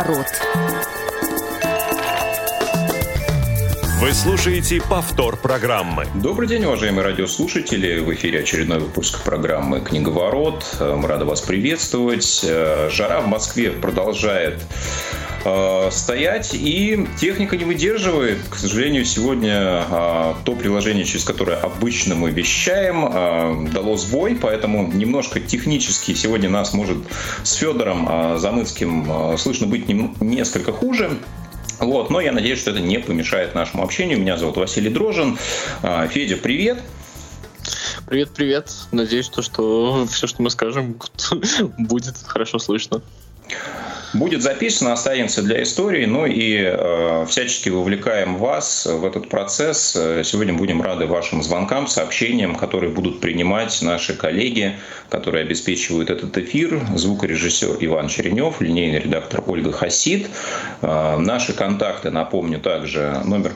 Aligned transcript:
Книговорот. 0.00 0.26
Вы 4.00 4.12
слушаете 4.14 4.80
повтор 4.88 5.36
программы. 5.36 6.06
Добрый 6.14 6.48
день, 6.48 6.64
уважаемые 6.64 7.04
радиослушатели. 7.04 7.98
В 8.00 8.12
эфире 8.14 8.40
очередной 8.40 8.78
выпуск 8.78 9.22
программы 9.22 9.80
«Книговорот». 9.80 10.64
Мы 10.80 11.06
рады 11.06 11.26
вас 11.26 11.42
приветствовать. 11.42 12.42
Жара 12.90 13.20
в 13.20 13.26
Москве 13.26 13.72
продолжает 13.72 14.62
э, 15.44 15.88
стоять, 15.90 16.54
и 16.54 17.06
техника 17.18 17.56
не 17.56 17.64
выдерживает. 17.64 18.38
К 18.48 18.56
сожалению, 18.56 19.04
сегодня 19.04 19.84
э, 19.88 20.34
то 20.44 20.54
приложение, 20.54 21.04
через 21.04 21.24
которое 21.24 21.56
обычно 21.56 22.14
мы 22.14 22.30
вещаем, 22.30 23.04
э, 23.06 23.72
дало 23.72 23.96
сбой, 23.96 24.36
поэтому 24.40 24.86
немножко 24.86 25.40
технически 25.40 26.14
сегодня 26.14 26.48
нас 26.48 26.72
может 26.72 26.98
с 27.42 27.54
Федором 27.54 28.08
э, 28.08 28.38
Замыцким 28.38 29.32
э, 29.32 29.38
слышно 29.38 29.66
быть 29.66 29.88
нем, 29.88 30.14
несколько 30.20 30.72
хуже. 30.72 31.18
Вот, 31.78 32.10
но 32.10 32.20
я 32.20 32.32
надеюсь, 32.32 32.58
что 32.58 32.72
это 32.72 32.80
не 32.80 32.98
помешает 32.98 33.54
нашему 33.54 33.82
общению. 33.82 34.20
Меня 34.20 34.36
зовут 34.36 34.58
Василий 34.58 34.90
Дрожин. 34.90 35.38
Федя, 36.10 36.36
привет. 36.36 36.78
Привет, 38.06 38.30
привет. 38.34 38.70
Надеюсь, 38.92 39.24
что, 39.24 39.40
что 39.42 40.06
все, 40.10 40.26
что 40.26 40.42
мы 40.42 40.50
скажем, 40.50 40.98
будет 41.78 42.16
хорошо 42.26 42.58
слышно 42.58 43.00
будет 44.12 44.42
записано, 44.42 44.92
останется 44.92 45.42
для 45.42 45.62
истории, 45.62 46.04
ну 46.04 46.26
и 46.26 46.62
э, 46.62 47.26
всячески 47.28 47.68
вовлекаем 47.68 48.36
вас 48.36 48.86
в 48.86 49.04
этот 49.04 49.28
процесс. 49.28 49.92
Сегодня 50.24 50.54
будем 50.54 50.82
рады 50.82 51.06
вашим 51.06 51.42
звонкам, 51.42 51.86
сообщениям, 51.86 52.54
которые 52.54 52.92
будут 52.92 53.20
принимать 53.20 53.80
наши 53.82 54.14
коллеги, 54.14 54.78
которые 55.08 55.42
обеспечивают 55.44 56.10
этот 56.10 56.36
эфир. 56.38 56.80
Звукорежиссер 56.94 57.76
Иван 57.80 58.08
Черенев, 58.08 58.60
линейный 58.60 59.00
редактор 59.00 59.42
Ольга 59.46 59.72
Хасид. 59.72 60.28
Э, 60.82 61.16
наши 61.18 61.52
контакты, 61.52 62.10
напомню, 62.10 62.60
также 62.60 63.20
номер 63.24 63.52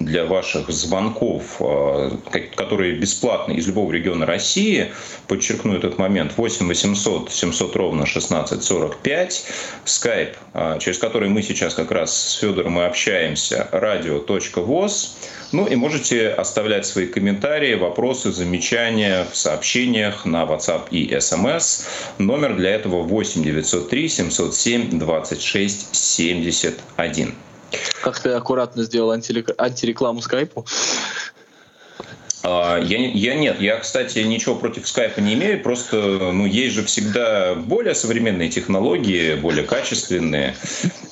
для 0.00 0.24
ваших 0.24 0.70
звонков, 0.70 1.56
э, 1.60 2.10
которые 2.56 2.94
бесплатны 2.94 3.52
из 3.52 3.66
любого 3.66 3.92
региона 3.92 4.26
России. 4.26 4.92
Подчеркну 5.28 5.76
этот 5.76 5.98
момент. 5.98 6.32
8 6.36 6.66
800 6.66 7.30
700 7.30 7.76
ровно 7.76 8.06
16 8.06 8.62
45. 8.62 9.44
Скайп, 9.84 10.36
через 10.78 10.98
который 10.98 11.28
мы 11.28 11.42
сейчас 11.42 11.74
как 11.74 11.90
раз 11.90 12.14
с 12.16 12.34
Федором 12.34 12.78
и 12.78 12.82
общаемся, 12.82 13.68
радио.воз. 13.72 15.16
Ну 15.52 15.66
и 15.66 15.76
можете 15.76 16.30
оставлять 16.30 16.86
свои 16.86 17.06
комментарии, 17.06 17.74
вопросы, 17.74 18.32
замечания 18.32 19.26
в 19.30 19.36
сообщениях 19.36 20.24
на 20.24 20.44
WhatsApp 20.44 20.88
и 20.90 21.12
SMS. 21.12 21.84
Номер 22.16 22.56
для 22.56 22.70
этого 22.70 23.02
8 23.02 23.42
903 23.42 24.08
707 24.08 24.98
26 24.98 25.94
71. 25.94 27.34
Как 28.02 28.18
ты 28.20 28.30
аккуратно 28.30 28.82
сделал 28.82 29.10
антирекламу 29.10 30.20
скайпу? 30.22 30.66
А, 32.44 32.78
я, 32.78 32.98
я 32.98 33.34
нет, 33.36 33.60
я, 33.60 33.78
кстати, 33.78 34.18
ничего 34.18 34.56
против 34.56 34.88
скайпа 34.88 35.20
не 35.20 35.34
имею, 35.34 35.62
просто, 35.62 35.96
ну, 36.32 36.44
есть 36.44 36.74
же 36.74 36.84
всегда 36.84 37.54
более 37.54 37.94
современные 37.94 38.48
технологии, 38.48 39.36
более 39.36 39.64
качественные, 39.64 40.56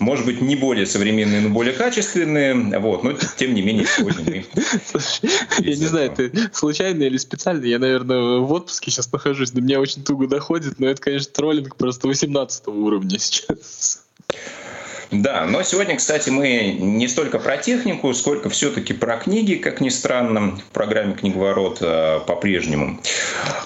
может 0.01 0.27
быть, 0.27 0.41
не 0.41 0.57
более 0.57 0.87
современные, 0.87 1.43
но 1.43 1.51
более 1.51 1.73
качественные, 1.73 2.55
вот, 2.81 3.05
но 3.05 3.13
тем 3.37 3.55
не 3.55 3.63
менее 3.63 3.87
сегодня 3.87 4.25
мы... 4.25 4.45
Я 5.61 5.77
не 5.77 5.87
знаю, 5.87 6.11
ты 6.11 6.33
случайно 6.53 7.05
или 7.05 7.17
специально, 7.17 7.65
я, 7.65 7.79
наверное, 7.79 8.39
в 8.39 8.53
отпуске 8.53 8.91
сейчас 8.91 9.13
нахожусь, 9.13 9.53
до 9.53 9.61
меня 9.61 9.79
очень 9.81 10.03
туго 10.03 10.27
доходит, 10.27 10.81
но 10.81 10.89
это, 10.89 11.01
конечно, 11.01 11.33
троллинг 11.33 11.77
просто 11.77 12.09
18 12.09 12.67
уровня 12.67 13.19
сейчас. 13.21 14.03
Да, 15.11 15.45
но 15.45 15.65
сегодня, 15.65 15.97
кстати, 15.97 16.31
мы 16.31 16.77
не 16.79 17.09
столько 17.09 17.41
про 17.41 17.57
технику, 17.57 18.15
сколько 18.15 18.49
все-таки 18.49 18.93
про 18.93 19.17
книги, 19.17 19.57
как 19.57 19.81
ни 19.81 19.89
странно, 19.89 20.57
в 20.57 20.73
программе 20.73 21.15
«Книговорот» 21.15 21.79
э, 21.81 22.21
по-прежнему. 22.25 23.01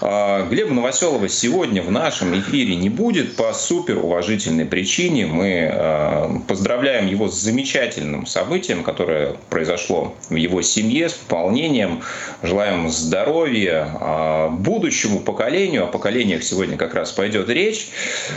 А, 0.00 0.48
Глеба 0.48 0.72
Новоселова 0.72 1.28
сегодня 1.28 1.82
в 1.82 1.90
нашем 1.90 2.38
эфире 2.40 2.76
не 2.76 2.88
будет 2.88 3.36
по 3.36 3.52
супер 3.52 3.98
уважительной 3.98 4.64
причине. 4.64 5.26
Мы 5.26 5.68
э, 5.70 6.28
поздравляем 6.48 7.08
его 7.08 7.28
с 7.28 7.34
замечательным 7.34 8.24
событием, 8.24 8.82
которое 8.82 9.36
произошло 9.50 10.14
в 10.30 10.36
его 10.36 10.62
семье, 10.62 11.10
с 11.10 11.18
выполнением. 11.18 12.00
Желаем 12.42 12.88
здоровья 12.88 13.86
а, 14.00 14.48
будущему 14.48 15.20
поколению. 15.20 15.84
О 15.84 15.86
поколениях 15.88 16.42
сегодня 16.42 16.78
как 16.78 16.94
раз 16.94 17.12
пойдет 17.12 17.50
речь. 17.50 17.88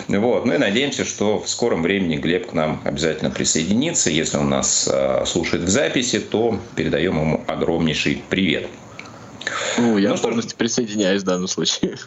Вот. 0.09 0.45
Ну 0.45 0.53
и 0.53 0.57
надеемся, 0.57 1.05
что 1.05 1.39
в 1.39 1.47
скором 1.47 1.83
времени 1.83 2.17
Глеб 2.17 2.47
к 2.47 2.53
нам 2.53 2.81
обязательно 2.83 2.96
присоединиться. 3.29 4.09
Если 4.09 4.37
он 4.37 4.49
нас 4.49 4.89
э, 4.91 5.25
слушает 5.25 5.63
в 5.63 5.69
записи, 5.69 6.19
то 6.19 6.59
передаем 6.75 7.19
ему 7.19 7.43
огромнейший 7.47 8.23
привет. 8.29 8.67
Ну, 9.77 9.97
я 9.97 10.09
ну, 10.09 10.17
полностью 10.17 10.51
что... 10.51 10.57
присоединяюсь 10.57 11.21
в 11.21 11.25
данном 11.25 11.47
случае. 11.47 11.97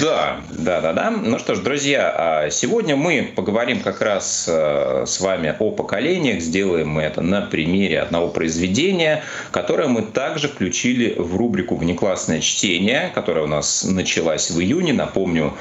Да, 0.00 0.40
да, 0.50 0.80
да, 0.80 0.92
да. 0.92 1.10
Ну 1.10 1.38
что 1.38 1.54
ж, 1.54 1.58
друзья, 1.60 2.14
а 2.16 2.50
сегодня 2.50 2.96
мы 2.96 3.30
поговорим 3.34 3.80
как 3.80 4.00
раз 4.00 4.46
э, 4.48 5.04
с 5.06 5.20
вами 5.20 5.54
о 5.58 5.70
поколениях. 5.70 6.40
Сделаем 6.40 6.88
мы 6.88 7.02
это 7.02 7.20
на 7.20 7.42
примере 7.42 8.00
одного 8.00 8.28
произведения, 8.28 9.22
которое 9.50 9.88
мы 9.88 10.02
также 10.02 10.48
включили 10.48 11.14
в 11.16 11.36
рубрику 11.36 11.76
«Внеклассное 11.76 12.40
чтение», 12.40 13.10
которая 13.14 13.44
у 13.44 13.48
нас 13.48 13.84
началась 13.84 14.50
в 14.50 14.58
июне. 14.60 14.92
Напомню, 14.92 15.54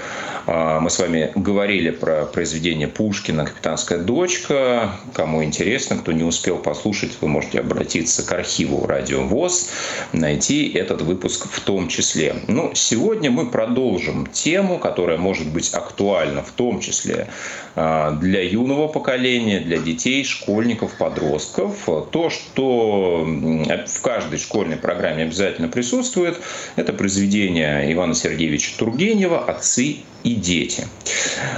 а, 0.48 0.80
мы 0.80 0.90
с 0.90 0.98
вами 0.98 1.32
говорили 1.36 1.92
про 1.92 2.26
произведение 2.26 2.88
Пушкина 2.88 3.46
«Капитанская 3.46 4.00
дочка». 4.00 4.92
Кому 5.14 5.44
интересно, 5.44 5.98
кто 5.98 6.12
не 6.12 6.24
успел 6.24 6.58
послушать, 6.58 7.18
вы 7.22 7.28
можете 7.28 7.60
обратиться 7.60 8.26
к 8.26 8.32
архиву 8.32 8.88
«Радио 8.88 9.24
ВОЗ», 9.24 9.70
найти 10.14 10.70
этот 10.70 11.02
выпуск 11.02 11.48
в 11.52 11.60
том 11.62 11.90
числе. 11.90 12.36
Ну, 12.48 12.72
сегодня 12.74 13.30
мы 13.30 13.50
продолжим 13.50 13.89
тему, 14.34 14.78
которая 14.78 15.18
может 15.18 15.48
быть 15.48 15.74
актуальна 15.74 16.44
в 16.44 16.52
том 16.52 16.80
числе 16.80 17.28
а, 17.76 18.12
для 18.12 18.44
юного 18.44 18.88
поколения, 18.88 19.60
для 19.60 19.78
детей, 19.78 20.24
школьников, 20.24 20.98
подростков. 20.98 21.88
То, 22.12 22.30
что 22.30 23.26
в 23.26 24.02
каждой 24.02 24.40
школьной 24.40 24.78
программе 24.78 25.24
обязательно 25.24 25.68
присутствует, 25.68 26.38
это 26.76 26.94
произведение 26.94 27.92
Ивана 27.94 28.14
Сергеевича 28.14 28.78
Тургенева 28.78 29.46
«Отцы 29.46 29.98
и 30.24 30.36
дети. 30.36 30.88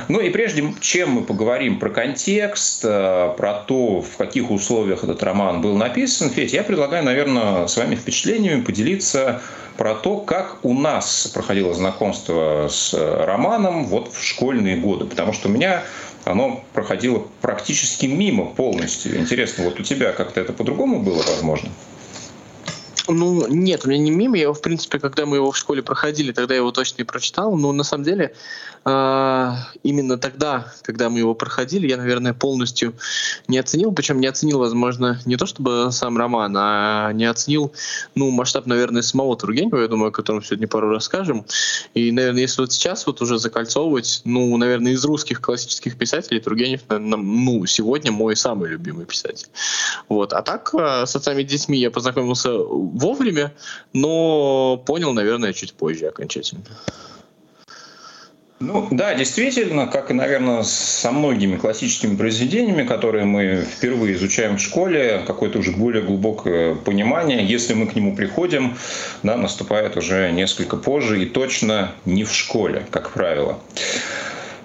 Ну 0.08 0.20
и 0.20 0.30
прежде 0.30 0.64
чем 0.80 1.12
мы 1.12 1.22
поговорим 1.24 1.80
про 1.80 1.90
контекст, 1.90 2.82
э, 2.84 3.34
про 3.38 3.54
то, 3.54 4.02
в 4.02 4.18
каких 4.18 4.52
условиях 4.52 5.04
этот 5.04 5.24
роман 5.24 5.62
был 5.62 5.76
написан, 5.76 6.30
Федь, 6.30 6.54
я 6.54 6.64
предлагаю, 6.64 7.04
наверное, 7.04 7.68
с 7.68 7.78
вами 7.78 7.96
впечатлениями 7.96 8.62
поделиться 8.62 9.42
про 9.78 9.96
то, 9.96 10.18
как 10.18 10.60
у 10.64 10.74
нас 10.74 11.28
проходило 11.34 11.74
знакомство 11.74 12.68
с 12.70 12.94
романом 12.94 13.86
вот 13.86 14.14
в 14.14 14.24
школьные 14.24 14.78
годы. 14.78 15.06
Потому 15.06 15.34
что 15.34 15.50
у 15.50 15.52
меня 15.52 15.84
оно 16.24 16.64
проходило 16.74 17.26
практически 17.42 18.06
мимо 18.06 18.46
полностью. 18.46 19.18
Интересно, 19.20 19.64
вот 19.64 19.80
у 19.80 19.84
тебя 19.84 20.12
как-то 20.12 20.40
это 20.40 20.54
по-другому 20.54 21.00
было 21.00 21.24
возможно? 21.24 21.70
Ну, 23.14 23.48
нет, 23.48 23.86
у 23.86 23.90
меня 23.90 24.00
не 24.00 24.12
мимо. 24.12 24.38
Я, 24.38 24.54
в 24.54 24.62
принципе, 24.62 25.00
когда 25.00 25.26
мы 25.26 25.38
его 25.38 25.52
в 25.52 25.58
школе 25.58 25.82
проходили, 25.82 26.32
тогда 26.32 26.54
я 26.54 26.60
его 26.60 26.72
точно 26.72 27.02
и 27.02 27.06
прочитал. 27.06 27.56
Но 27.56 27.72
на 27.72 27.84
самом 27.84 28.04
деле 28.04 28.34
а, 28.84 29.58
именно 29.84 30.18
тогда, 30.18 30.74
когда 30.82 31.10
мы 31.10 31.20
его 31.20 31.36
проходили, 31.36 31.88
я, 31.88 31.98
наверное, 31.98 32.34
полностью 32.34 32.94
не 33.48 33.60
оценил. 33.60 33.92
Причем 33.92 34.20
не 34.20 34.28
оценил, 34.28 34.60
возможно, 34.60 35.20
не 35.26 35.38
то 35.38 35.46
чтобы 35.46 35.90
сам 35.92 36.18
роман, 36.18 36.56
а 36.58 37.12
не 37.14 37.26
оценил, 37.26 37.74
ну, 38.16 38.32
масштаб, 38.32 38.66
наверное, 38.66 39.04
самого 39.04 39.38
Тургенева, 39.38 39.82
я 39.82 39.88
думаю, 39.88 40.10
о 40.10 40.12
котором 40.12 40.44
сегодня 40.44 40.68
пару 40.68 40.90
расскажем. 40.90 41.46
И, 41.94 42.12
наверное, 42.12 42.42
если 42.42 42.62
вот 42.62 42.72
сейчас 42.72 43.06
вот 43.06 43.22
уже 43.22 43.38
закольцовывать, 43.38 44.22
ну, 44.26 44.56
наверное, 44.58 44.94
из 44.94 45.06
русских 45.06 45.42
классических 45.42 45.98
писателей 45.98 46.40
Тургенев, 46.40 46.82
ну, 46.90 47.66
сегодня 47.68 48.12
мой 48.12 48.36
самый 48.36 48.70
любимый 48.70 49.06
писатель. 49.06 49.48
Вот. 50.10 50.34
А 50.34 50.42
так, 50.42 50.74
а, 50.74 51.06
с 51.06 51.16
отцами 51.16 51.42
и 51.42 51.46
детьми 51.46 51.78
я 51.78 51.92
познакомился 51.92 52.58
вовремя, 53.02 53.52
но 53.94 54.78
понял, 54.78 55.14
наверное, 55.14 55.54
чуть 55.54 55.74
позже 55.74 56.08
окончательно. 56.08 56.64
Ну 58.62 58.88
да, 58.92 59.16
действительно, 59.16 59.88
как 59.88 60.12
и, 60.12 60.14
наверное, 60.14 60.62
со 60.62 61.12
многими 61.12 61.58
классическими 61.58 62.16
произведениями, 62.16 62.84
которые 62.84 63.26
мы 63.26 63.66
впервые 63.68 64.14
изучаем 64.14 64.58
в 64.58 64.62
школе, 64.62 65.24
какое-то 65.26 65.58
уже 65.58 65.72
более 65.72 66.04
глубокое 66.04 66.76
понимание, 66.76 67.44
если 67.44 67.74
мы 67.74 67.88
к 67.88 67.96
нему 67.96 68.16
приходим, 68.16 68.78
да, 69.24 69.36
наступает 69.36 69.98
уже 69.98 70.32
несколько 70.32 70.78
позже 70.78 71.24
и 71.24 71.26
точно 71.26 71.94
не 72.06 72.24
в 72.24 72.32
школе, 72.32 72.86
как 72.92 73.10
правило. 73.14 73.58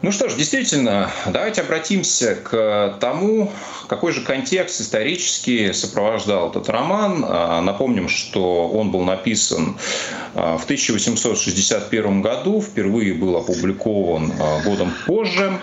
Ну 0.03 0.13
что 0.13 0.29
ж, 0.29 0.35
действительно, 0.35 1.11
давайте 1.27 1.63
обратимся 1.63 2.35
к 2.35 2.99
тому, 3.01 3.51
какой 3.89 4.13
же 4.13 4.21
контекст 4.21 4.81
исторический 4.81 5.73
сопровождал 5.73 6.51
этот 6.51 6.69
роман. 6.69 7.25
А, 7.27 7.63
напомним, 7.63 8.09
что 8.09 8.69
он 8.69 8.91
был 8.91 9.03
написан 9.05 9.79
а, 10.35 10.59
в 10.59 10.65
1861 10.65 12.21
году, 12.21 12.61
впервые 12.61 13.15
был 13.15 13.37
опубликован 13.37 14.33
а, 14.39 14.63
годом 14.65 14.93
позже. 15.07 15.59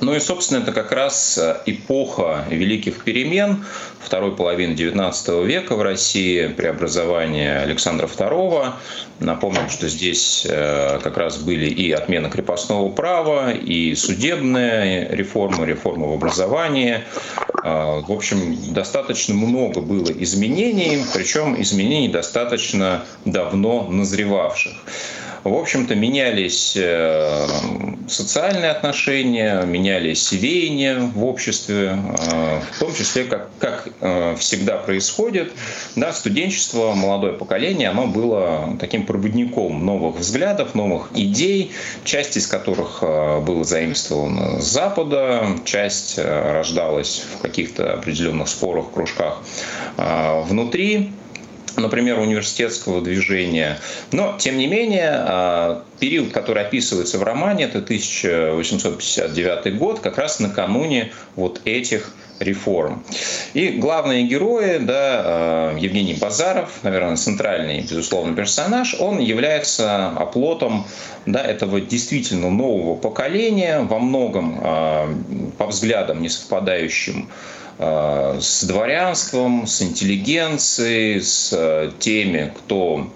Ну 0.00 0.14
и, 0.14 0.20
собственно, 0.20 0.62
это 0.62 0.72
как 0.72 0.92
раз 0.92 1.38
э, 1.38 1.56
эпоха 1.66 2.44
великих 2.48 3.02
перемен 3.02 3.64
второй 4.00 4.36
половины 4.36 4.74
XIX 4.74 5.44
века 5.44 5.74
в 5.74 5.82
России, 5.82 6.46
преобразование 6.46 7.58
Александра 7.58 8.06
II. 8.06 8.72
Напомним, 9.18 9.68
что 9.68 9.88
здесь 9.88 10.46
э, 10.48 11.00
как 11.02 11.16
раз 11.16 11.38
были 11.38 11.66
и 11.66 11.90
отмена 11.90 12.30
крепостного 12.30 12.88
права, 12.90 13.50
и 13.50 13.96
судебная 13.96 15.08
реформа, 15.10 15.64
реформа 15.64 16.06
в 16.06 16.12
образовании. 16.12 17.02
Э, 17.64 18.00
в 18.06 18.12
общем, 18.12 18.56
достаточно 18.72 19.34
много 19.34 19.80
было 19.80 20.12
изменений, 20.12 21.04
причем 21.12 21.60
изменений 21.60 22.08
достаточно 22.08 23.04
давно 23.24 23.88
назревавших. 23.90 24.74
В 25.44 25.54
общем-то, 25.54 25.94
менялись 25.94 26.74
э, 26.76 27.46
социальные 28.08 28.70
отношения, 28.70 29.62
менялись 29.62 30.32
веяния 30.32 30.98
в 30.98 31.24
обществе, 31.24 31.96
э, 31.96 32.60
в 32.72 32.78
том 32.78 32.92
числе, 32.94 33.24
как, 33.24 33.48
как 33.58 33.88
э, 34.00 34.36
всегда 34.38 34.78
происходит, 34.78 35.52
да, 35.94 36.12
студенчество, 36.12 36.92
молодое 36.92 37.34
поколение, 37.34 37.90
оно 37.90 38.06
было 38.06 38.76
таким 38.80 39.06
проводником 39.06 39.84
новых 39.84 40.16
взглядов, 40.16 40.74
новых 40.74 41.10
идей, 41.14 41.72
часть 42.04 42.36
из 42.36 42.46
которых 42.46 43.00
была 43.00 43.64
заимствована 43.64 44.60
с 44.60 44.64
Запада, 44.64 45.46
часть 45.64 46.18
рождалась 46.18 47.24
в 47.34 47.42
каких-то 47.42 47.94
определенных 47.94 48.48
спорах, 48.48 48.90
кружках 48.92 49.42
внутри 49.96 51.10
например, 51.78 52.18
университетского 52.18 53.00
движения. 53.00 53.78
Но, 54.12 54.36
тем 54.38 54.58
не 54.58 54.66
менее, 54.66 55.10
а, 55.12 55.84
период, 55.98 56.32
который 56.32 56.62
описывается 56.64 57.18
в 57.18 57.22
романе, 57.22 57.64
это 57.64 57.78
1859 57.78 59.76
год, 59.76 60.00
как 60.00 60.18
раз 60.18 60.40
накануне 60.40 61.12
вот 61.36 61.60
этих 61.64 62.12
реформ. 62.40 63.04
И 63.54 63.70
главные 63.70 64.24
герои, 64.24 64.78
да, 64.78 65.22
а, 65.24 65.76
Евгений 65.76 66.14
Базаров, 66.14 66.80
наверное, 66.82 67.16
центральный, 67.16 67.80
безусловно, 67.80 68.34
персонаж, 68.34 68.94
он 68.98 69.18
является 69.18 70.08
оплотом 70.08 70.86
да, 71.26 71.42
этого 71.42 71.80
действительно 71.80 72.50
нового 72.50 72.96
поколения, 72.96 73.80
во 73.80 73.98
многом, 73.98 74.60
а, 74.62 75.14
по 75.58 75.66
взглядам, 75.66 76.22
не 76.22 76.28
совпадающим 76.28 77.28
с 77.78 78.64
дворянством, 78.64 79.66
с 79.66 79.82
интеллигенцией, 79.82 81.20
с 81.20 81.52
э, 81.52 81.92
теми, 82.00 82.52
кто 82.56 83.08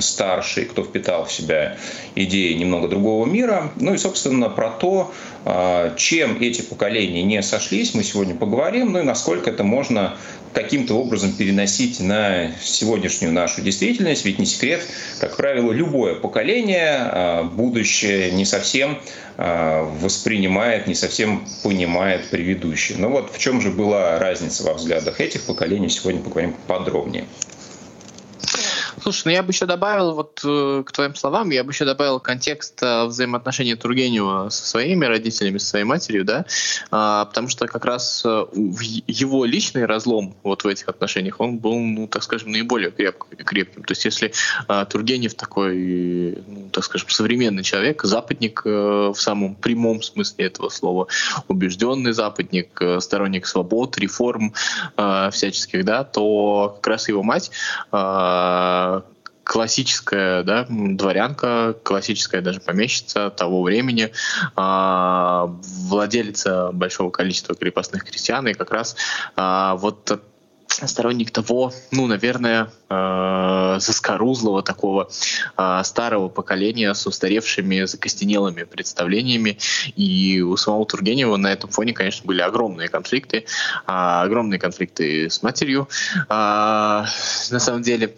старший, 0.00 0.64
кто 0.64 0.82
впитал 0.82 1.24
в 1.24 1.32
себя 1.32 1.76
идеи 2.16 2.54
немного 2.54 2.88
другого 2.88 3.26
мира. 3.26 3.70
Ну 3.76 3.94
и, 3.94 3.98
собственно, 3.98 4.48
про 4.48 4.70
то, 4.70 5.12
э, 5.44 5.92
чем 5.96 6.38
эти 6.40 6.62
поколения 6.62 7.22
не 7.22 7.42
сошлись, 7.42 7.94
мы 7.94 8.02
сегодня 8.02 8.34
поговорим, 8.34 8.92
ну 8.92 8.98
и 8.98 9.02
насколько 9.02 9.50
это 9.50 9.62
можно 9.62 10.16
каким-то 10.56 10.94
образом 10.94 11.32
переносить 11.32 12.00
на 12.00 12.50
сегодняшнюю 12.62 13.30
нашу 13.30 13.60
действительность. 13.60 14.24
Ведь 14.24 14.38
не 14.38 14.46
секрет, 14.46 14.80
как 15.20 15.36
правило, 15.36 15.70
любое 15.70 16.14
поколение 16.14 17.44
будущее 17.52 18.30
не 18.30 18.46
совсем 18.46 18.98
воспринимает, 19.36 20.86
не 20.86 20.94
совсем 20.94 21.46
понимает 21.62 22.30
предыдущее. 22.30 22.96
Но 22.96 23.10
вот 23.10 23.34
в 23.34 23.38
чем 23.38 23.60
же 23.60 23.70
была 23.70 24.18
разница 24.18 24.64
во 24.64 24.72
взглядах 24.72 25.20
этих 25.20 25.42
поколений, 25.42 25.90
сегодня 25.90 26.22
поговорим 26.22 26.56
подробнее. 26.66 27.26
Слушай, 29.06 29.22
ну 29.26 29.30
я 29.30 29.42
бы 29.44 29.52
еще 29.52 29.66
добавил, 29.66 30.14
вот 30.14 30.40
э, 30.44 30.82
к 30.84 30.90
твоим 30.90 31.14
словам, 31.14 31.50
я 31.50 31.62
бы 31.62 31.70
еще 31.70 31.84
добавил 31.84 32.18
контекст 32.18 32.82
э, 32.82 33.04
взаимоотношений 33.04 33.76
Тургенева 33.76 34.48
со 34.48 34.66
своими 34.66 35.04
родителями, 35.04 35.58
со 35.58 35.68
своей 35.68 35.84
матерью, 35.84 36.24
да, 36.24 36.44
а, 36.90 37.26
потому 37.26 37.46
что 37.46 37.68
как 37.68 37.84
раз 37.84 38.24
э, 38.24 38.46
его 39.06 39.44
личный 39.44 39.84
разлом 39.84 40.34
вот 40.42 40.64
в 40.64 40.66
этих 40.66 40.88
отношениях, 40.88 41.38
он 41.38 41.58
был, 41.58 41.78
ну, 41.78 42.08
так 42.08 42.24
скажем, 42.24 42.50
наиболее 42.50 42.90
креп, 42.90 43.22
крепким. 43.28 43.84
То 43.84 43.92
есть 43.92 44.04
если 44.04 44.32
а, 44.66 44.84
Тургенев 44.86 45.34
такой, 45.34 46.42
ну, 46.44 46.68
так 46.72 46.82
скажем, 46.82 47.08
современный 47.08 47.62
человек, 47.62 48.02
западник 48.02 48.64
в 48.64 49.14
самом 49.14 49.54
прямом 49.54 50.02
смысле 50.02 50.46
этого 50.46 50.68
слова, 50.68 51.06
убежденный 51.46 52.10
западник, 52.10 52.82
сторонник 52.98 53.46
свобод, 53.46 53.98
реформ 53.98 54.52
всяческих, 55.30 55.84
да, 55.84 56.02
то 56.02 56.76
как 56.80 56.86
раз 56.88 57.08
его 57.08 57.22
мать 57.22 57.52
классическая 59.46 60.42
да, 60.42 60.66
дворянка, 60.68 61.76
классическая 61.84 62.40
даже 62.40 62.60
помещица 62.60 63.30
того 63.30 63.62
времени, 63.62 64.10
э, 64.56 65.46
владелица 65.88 66.72
большого 66.72 67.10
количества 67.10 67.54
крепостных 67.54 68.04
крестьян, 68.04 68.48
и 68.48 68.54
как 68.54 68.72
раз 68.72 68.96
э, 69.36 69.72
вот 69.76 70.20
сторонник 70.84 71.30
того, 71.30 71.72
ну, 71.90 72.06
наверное, 72.06 72.70
э, 72.88 73.76
заскорузлого 73.80 74.62
такого 74.62 75.08
э, 75.56 75.80
старого 75.84 76.28
поколения 76.28 76.94
с 76.94 77.06
устаревшими, 77.06 77.84
закостенелыми 77.84 78.64
представлениями. 78.64 79.58
И 79.96 80.40
у 80.40 80.56
самого 80.56 80.86
Тургенева 80.86 81.36
на 81.36 81.52
этом 81.52 81.70
фоне, 81.70 81.92
конечно, 81.92 82.26
были 82.26 82.40
огромные 82.40 82.88
конфликты, 82.88 83.38
э, 83.38 83.44
огромные 83.86 84.58
конфликты 84.58 85.30
с 85.30 85.42
матерью. 85.42 85.88
Э, 86.28 87.04
на 87.50 87.58
самом 87.58 87.82
деле, 87.82 88.16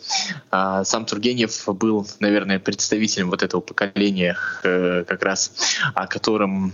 э, 0.51 0.83
сам 0.85 1.05
Тургенев 1.05 1.65
был, 1.67 2.07
наверное, 2.21 2.59
представителем 2.59 3.31
вот 3.31 3.43
этого 3.43 3.61
поколения, 3.61 4.37
э, 4.65 5.05
как 5.07 5.23
раз 5.23 5.53
о 5.95 6.07
котором 6.07 6.73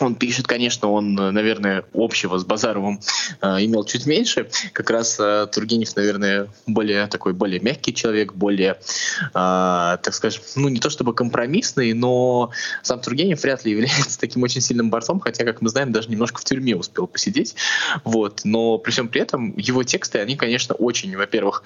он 0.00 0.14
пишет, 0.14 0.46
конечно, 0.46 0.90
он, 0.90 1.14
наверное, 1.14 1.84
общего 1.94 2.38
с 2.38 2.44
Базаровым 2.44 3.00
э, 3.40 3.46
имел 3.64 3.84
чуть 3.84 4.06
меньше. 4.06 4.48
Как 4.72 4.90
раз 4.90 5.18
э, 5.20 5.46
Тургенев, 5.52 5.94
наверное, 5.96 6.48
более 6.66 7.06
такой, 7.06 7.32
более 7.32 7.60
мягкий 7.60 7.94
человек, 7.94 8.32
более, 8.32 8.72
э, 8.72 9.32
так 9.34 10.12
скажем, 10.12 10.42
ну 10.56 10.68
не 10.68 10.80
то 10.80 10.90
чтобы 10.90 11.14
компромиссный, 11.14 11.92
но 11.92 12.50
сам 12.82 13.00
Тургенев 13.00 13.42
вряд 13.42 13.64
ли 13.64 13.72
является 13.72 14.18
таким 14.20 14.42
очень 14.42 14.60
сильным 14.60 14.90
борцом, 14.90 15.20
хотя, 15.20 15.44
как 15.44 15.60
мы 15.60 15.68
знаем, 15.68 15.92
даже 15.92 16.08
немножко 16.08 16.40
в 16.40 16.44
тюрьме 16.44 16.76
успел 16.76 17.06
посидеть. 17.06 17.54
Вот. 18.04 18.42
Но 18.44 18.78
при 18.78 18.90
всем 18.90 19.08
при 19.08 19.20
этом 19.20 19.56
его 19.56 19.82
тексты, 19.82 20.18
они, 20.18 20.36
конечно, 20.36 20.74
очень, 20.74 21.16
во-первых, 21.16 21.62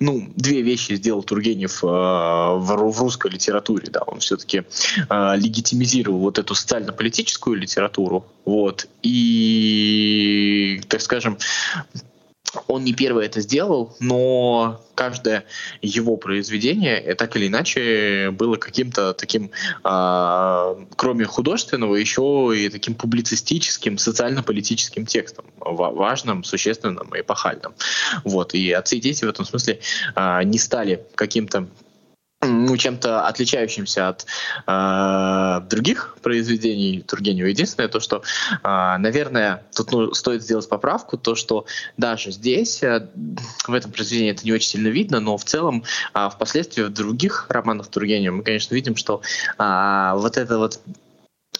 ну, 0.00 0.28
две 0.36 0.62
вещи 0.62 0.94
сделал 0.94 1.22
Тургенев 1.22 1.82
э, 1.82 1.86
в, 1.86 2.92
в 2.92 3.00
русской 3.00 3.30
литературе. 3.30 3.88
Да. 3.90 4.00
Он 4.00 4.20
все-таки 4.20 4.64
э, 5.08 5.36
легитимизировал 5.36 6.18
вот 6.20 6.38
эту 6.38 6.54
социально-политическую 6.54 7.56
литературу. 7.64 8.24
Вот. 8.44 8.86
И, 9.02 10.80
так 10.88 11.00
скажем, 11.00 11.38
он 12.66 12.84
не 12.84 12.92
первый 12.92 13.26
это 13.26 13.40
сделал, 13.40 13.96
но 14.00 14.80
каждое 14.94 15.44
его 15.82 16.16
произведение 16.16 17.14
так 17.14 17.36
или 17.36 17.48
иначе 17.48 18.30
было 18.32 18.56
каким-то 18.56 19.12
таким, 19.12 19.50
э, 19.82 20.86
кроме 20.96 21.24
художественного, 21.24 21.96
еще 21.96 22.52
и 22.54 22.68
таким 22.68 22.94
публицистическим, 22.94 23.98
социально-политическим 23.98 25.06
текстом, 25.06 25.46
важным, 25.58 26.44
существенным, 26.44 27.10
эпохальным. 27.14 27.74
Вот. 28.24 28.54
И 28.54 28.70
отцы 28.70 28.96
и 28.96 29.00
дети 29.00 29.24
в 29.24 29.28
этом 29.28 29.44
смысле 29.44 29.80
э, 30.14 30.44
не 30.44 30.58
стали 30.58 31.04
каким-то 31.14 31.68
ну, 32.46 32.76
чем-то 32.76 33.26
отличающимся 33.26 34.08
от 34.08 34.26
э, 34.66 35.66
других 35.68 36.16
произведений 36.22 37.02
Тургенева. 37.06 37.46
Единственное 37.46 37.88
то, 37.88 38.00
что, 38.00 38.22
э, 38.62 38.96
наверное, 38.98 39.64
тут 39.74 39.92
ну, 39.92 40.14
стоит 40.14 40.42
сделать 40.42 40.68
поправку, 40.68 41.16
то, 41.16 41.34
что 41.34 41.66
даже 41.96 42.32
здесь, 42.32 42.82
э, 42.82 43.08
в 43.66 43.72
этом 43.72 43.92
произведении 43.92 44.32
это 44.32 44.44
не 44.44 44.52
очень 44.52 44.68
сильно 44.68 44.88
видно, 44.88 45.20
но 45.20 45.36
в 45.36 45.44
целом 45.44 45.84
э, 46.14 46.28
впоследствии 46.32 46.82
в 46.82 46.90
других 46.90 47.46
романах 47.48 47.88
Тургенева 47.88 48.36
мы, 48.36 48.42
конечно, 48.42 48.74
видим, 48.74 48.96
что 48.96 49.22
э, 49.58 50.12
вот 50.14 50.36
это 50.36 50.58
вот 50.58 50.80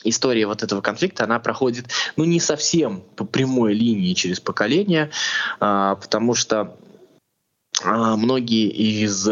история 0.05 0.47
вот 0.47 0.63
этого 0.63 0.81
конфликта, 0.81 1.25
она 1.25 1.41
проходит, 1.41 1.87
ну, 2.17 2.25
не 2.25 2.41
совсем 2.41 3.03
по 3.17 3.25
прямой 3.25 3.75
линии 3.75 4.15
через 4.15 4.41
поколения, 4.41 5.11
э, 5.61 5.97
потому 6.01 6.35
что 6.35 6.77
э, 7.83 7.89
многие 7.89 8.69
из 8.69 9.29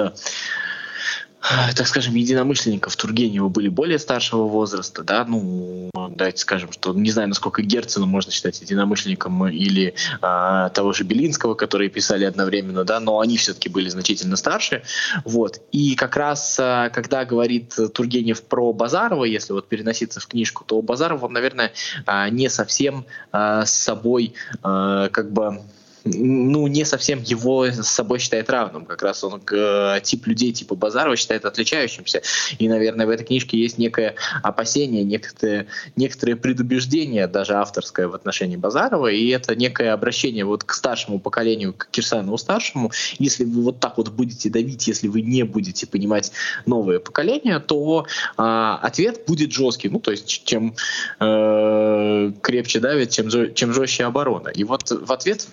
так 1.42 1.86
скажем, 1.86 2.14
единомышленников 2.14 2.94
Тургенева 2.96 3.48
были 3.48 3.68
более 3.68 3.98
старшего 3.98 4.44
возраста, 4.44 5.02
да, 5.02 5.24
ну, 5.24 5.90
давайте 5.92 6.38
скажем, 6.38 6.70
что 6.72 6.92
не 6.92 7.10
знаю, 7.10 7.28
насколько 7.28 7.62
Герцена 7.62 8.06
можно 8.06 8.30
считать 8.30 8.60
единомышленником 8.60 9.48
или 9.48 9.94
а, 10.20 10.68
того 10.70 10.92
же 10.92 11.04
Белинского, 11.04 11.54
которые 11.54 11.90
писали 11.90 12.24
одновременно, 12.24 12.84
да, 12.84 13.00
но 13.00 13.20
они 13.20 13.36
все-таки 13.36 13.68
были 13.68 13.88
значительно 13.88 14.36
старше, 14.36 14.82
вот. 15.24 15.60
И 15.72 15.96
как 15.96 16.16
раз, 16.16 16.56
а, 16.60 16.90
когда 16.90 17.24
говорит 17.24 17.74
Тургенев 17.92 18.42
про 18.42 18.72
Базарова, 18.72 19.24
если 19.24 19.52
вот 19.52 19.68
переноситься 19.68 20.20
в 20.20 20.26
книжку, 20.26 20.64
то 20.64 20.80
Базаров, 20.80 21.22
он, 21.22 21.32
наверное, 21.32 21.72
а, 22.06 22.28
не 22.30 22.48
совсем 22.48 23.04
а, 23.32 23.66
с 23.66 23.72
собой 23.72 24.34
а, 24.62 25.08
как 25.08 25.32
бы 25.32 25.62
ну, 26.04 26.66
не 26.66 26.84
совсем 26.84 27.22
его 27.22 27.66
с 27.66 27.88
собой 27.88 28.18
считает 28.18 28.50
равным. 28.50 28.84
Как 28.84 29.02
раз 29.02 29.22
он 29.24 29.40
э, 29.50 30.00
тип 30.02 30.26
людей 30.26 30.52
типа 30.52 30.74
Базарова 30.74 31.16
считает 31.16 31.44
отличающимся. 31.44 32.22
И, 32.58 32.68
наверное, 32.68 33.06
в 33.06 33.10
этой 33.10 33.24
книжке 33.24 33.58
есть 33.58 33.78
некое 33.78 34.14
опасение, 34.42 35.04
некоторые, 35.04 35.66
некоторые 35.96 36.36
предубеждения, 36.36 37.26
даже 37.26 37.54
авторское 37.54 38.08
в 38.08 38.14
отношении 38.14 38.56
Базарова, 38.56 39.08
и 39.08 39.28
это 39.28 39.54
некое 39.54 39.92
обращение 39.92 40.44
вот 40.44 40.64
к 40.64 40.72
старшему 40.72 41.18
поколению, 41.20 41.72
к 41.72 41.88
Кирсанову 41.90 42.38
старшему. 42.38 42.90
Если 43.18 43.44
вы 43.44 43.62
вот 43.62 43.80
так 43.80 43.98
вот 43.98 44.08
будете 44.08 44.50
давить, 44.50 44.86
если 44.88 45.08
вы 45.08 45.22
не 45.22 45.44
будете 45.44 45.86
понимать 45.86 46.32
новое 46.66 46.98
поколение, 46.98 47.60
то 47.60 48.06
э, 48.38 48.42
ответ 48.82 49.24
будет 49.26 49.52
жесткий. 49.52 49.88
Ну, 49.88 50.00
то 50.00 50.10
есть, 50.10 50.44
чем 50.44 50.74
э, 51.20 52.32
крепче 52.42 52.80
давит, 52.80 53.10
чем, 53.10 53.54
чем 53.54 53.72
жестче 53.72 54.04
оборона. 54.04 54.48
И 54.48 54.64
вот 54.64 54.90
в 54.90 55.12
ответ 55.12 55.46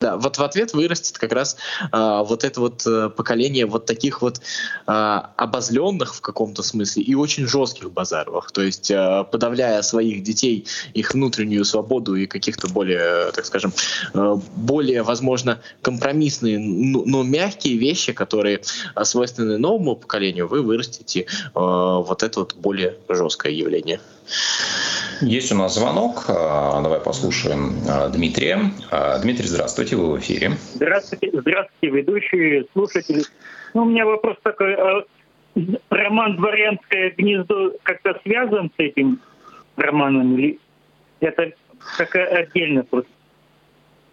да, 0.00 0.16
вот 0.16 0.38
в 0.38 0.42
ответ 0.42 0.74
вырастет 0.74 1.18
как 1.18 1.32
раз 1.32 1.56
а, 1.90 2.22
вот 2.22 2.44
это 2.44 2.60
вот 2.60 2.84
а, 2.86 3.08
поколение 3.08 3.66
вот 3.66 3.84
таких 3.84 4.22
вот 4.22 4.40
а, 4.86 5.32
обозленных 5.36 6.14
в 6.14 6.20
каком-то 6.20 6.62
смысле 6.62 7.02
и 7.02 7.14
очень 7.16 7.48
жестких 7.48 7.90
базаровых, 7.90 8.52
то 8.52 8.62
есть 8.62 8.92
а, 8.92 9.24
подавляя 9.24 9.82
своих 9.82 10.22
детей, 10.22 10.66
их 10.94 11.14
внутреннюю 11.14 11.64
свободу 11.64 12.14
и 12.14 12.26
каких-то 12.26 12.68
более, 12.68 13.32
так 13.32 13.44
скажем, 13.44 13.72
а, 14.14 14.36
более, 14.54 15.02
возможно, 15.02 15.60
компромиссные, 15.82 16.60
но, 16.60 17.02
но 17.04 17.24
мягкие 17.24 17.76
вещи, 17.76 18.12
которые 18.12 18.62
свойственны 19.02 19.58
новому 19.58 19.96
поколению, 19.96 20.46
вы 20.46 20.62
вырастите 20.62 21.26
а, 21.54 21.98
вот 21.98 22.22
это 22.22 22.40
вот 22.40 22.54
более 22.54 22.96
жесткое 23.08 23.52
явление. 23.52 24.00
Есть 25.20 25.50
у 25.52 25.56
нас 25.56 25.74
звонок. 25.74 26.24
А, 26.28 26.80
давай 26.82 27.00
послушаем 27.00 27.76
а, 27.88 28.08
Дмитрия. 28.08 28.60
А, 28.90 29.18
Дмитрий, 29.18 29.46
здравствуйте, 29.46 29.96
вы 29.96 30.12
в 30.12 30.18
эфире. 30.20 30.52
Здравствуйте, 30.74 31.30
здравствуйте, 31.32 31.96
ведущие, 31.96 32.66
слушатели. 32.72 33.22
Ну, 33.74 33.82
у 33.82 33.84
меня 33.86 34.06
вопрос 34.06 34.36
такой. 34.42 34.76
Роман 35.90 36.36
«Дворянское 36.36 37.10
гнездо» 37.16 37.72
как-то 37.82 38.20
связан 38.22 38.70
с 38.76 38.78
этим 38.78 39.20
романом? 39.76 40.38
Или 40.38 40.60
это 41.20 41.52
как 41.96 42.14
отдельно 42.14 42.84
просто? 42.84 43.10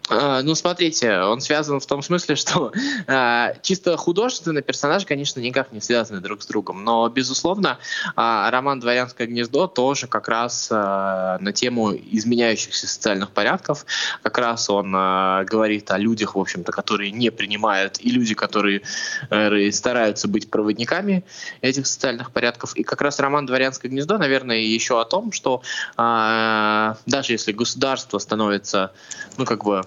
А, 0.08 0.42
ну, 0.42 0.54
смотрите, 0.54 1.18
он 1.18 1.40
связан 1.40 1.80
в 1.80 1.86
том 1.86 2.00
смысле, 2.00 2.36
что 2.36 2.72
э, 3.06 3.54
чисто 3.62 3.96
художественно 3.96 4.62
персонажи, 4.62 5.04
конечно, 5.04 5.40
никак 5.40 5.72
не 5.72 5.80
связаны 5.80 6.20
друг 6.20 6.42
с 6.42 6.46
другом, 6.46 6.84
но, 6.84 7.08
безусловно, 7.08 7.78
э, 8.04 8.10
роман 8.16 8.78
«Дворянское 8.78 9.26
гнездо» 9.26 9.66
тоже 9.66 10.06
как 10.06 10.28
раз 10.28 10.68
э, 10.70 10.74
на 10.74 11.52
тему 11.52 11.92
изменяющихся 11.92 12.86
социальных 12.86 13.30
порядков. 13.30 13.84
Как 14.22 14.38
раз 14.38 14.70
он 14.70 14.94
э, 14.94 15.44
говорит 15.44 15.90
о 15.90 15.98
людях, 15.98 16.36
в 16.36 16.38
общем-то, 16.38 16.70
которые 16.70 17.10
не 17.10 17.30
принимают, 17.30 17.98
и 18.00 18.10
люди, 18.10 18.34
которые 18.34 18.82
э, 19.30 19.70
стараются 19.72 20.28
быть 20.28 20.50
проводниками 20.50 21.24
этих 21.62 21.86
социальных 21.86 22.30
порядков. 22.30 22.76
И 22.76 22.84
как 22.84 23.02
раз 23.02 23.18
роман 23.18 23.46
«Дворянское 23.46 23.90
гнездо», 23.90 24.18
наверное, 24.18 24.58
еще 24.58 25.00
о 25.00 25.04
том, 25.04 25.32
что 25.32 25.62
э, 25.96 26.94
даже 27.06 27.32
если 27.32 27.50
государство 27.50 28.18
становится, 28.18 28.92
ну, 29.36 29.44
как 29.44 29.64
бы 29.64 29.84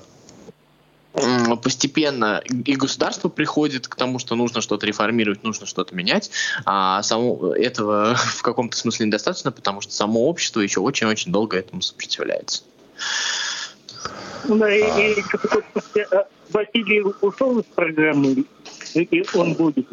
постепенно 1.11 2.41
и 2.47 2.75
государство 2.75 3.29
приходит 3.29 3.87
к 3.87 3.95
тому, 3.95 4.19
что 4.19 4.35
нужно 4.35 4.61
что-то 4.61 4.85
реформировать, 4.85 5.43
нужно 5.43 5.65
что-то 5.65 5.95
менять, 5.95 6.29
а 6.65 7.01
само 7.03 7.53
этого 7.55 8.15
в 8.15 8.41
каком-то 8.41 8.77
смысле 8.77 9.07
недостаточно, 9.07 9.51
потому 9.51 9.81
что 9.81 9.93
само 9.93 10.27
общество 10.27 10.61
еще 10.61 10.81
очень-очень 10.81 11.31
долго 11.31 11.57
этому 11.57 11.81
сопротивляется. 11.81 12.63
Ну 14.45 14.57
да, 14.57 14.73
и, 14.73 15.13
и 15.13 15.99
а, 16.11 16.27
Василий 16.49 17.01
ушел 17.21 17.59
из 17.59 17.65
программы, 17.65 18.45
и 18.93 19.25
он 19.33 19.53
будет. 19.53 19.87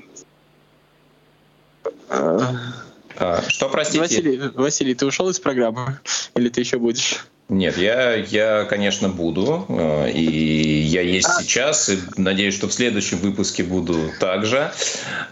А, 2.08 3.42
что, 3.48 3.68
простите? 3.68 4.00
Василий, 4.00 4.38
Василий, 4.54 4.94
ты 4.94 5.06
ушел 5.06 5.28
из 5.30 5.40
программы? 5.40 5.98
Или 6.34 6.48
ты 6.48 6.60
еще 6.60 6.78
будешь? 6.78 7.26
Нет, 7.48 7.78
я, 7.78 8.14
я, 8.14 8.64
конечно, 8.64 9.08
буду, 9.08 9.66
э, 9.68 10.10
и 10.10 10.20
я 10.20 11.02
есть 11.02 11.28
а. 11.28 11.40
сейчас, 11.40 11.88
и 11.88 11.98
надеюсь, 12.16 12.54
что 12.54 12.66
в 12.66 12.72
следующем 12.72 13.18
выпуске 13.18 13.62
буду 13.62 14.10
также. 14.18 14.72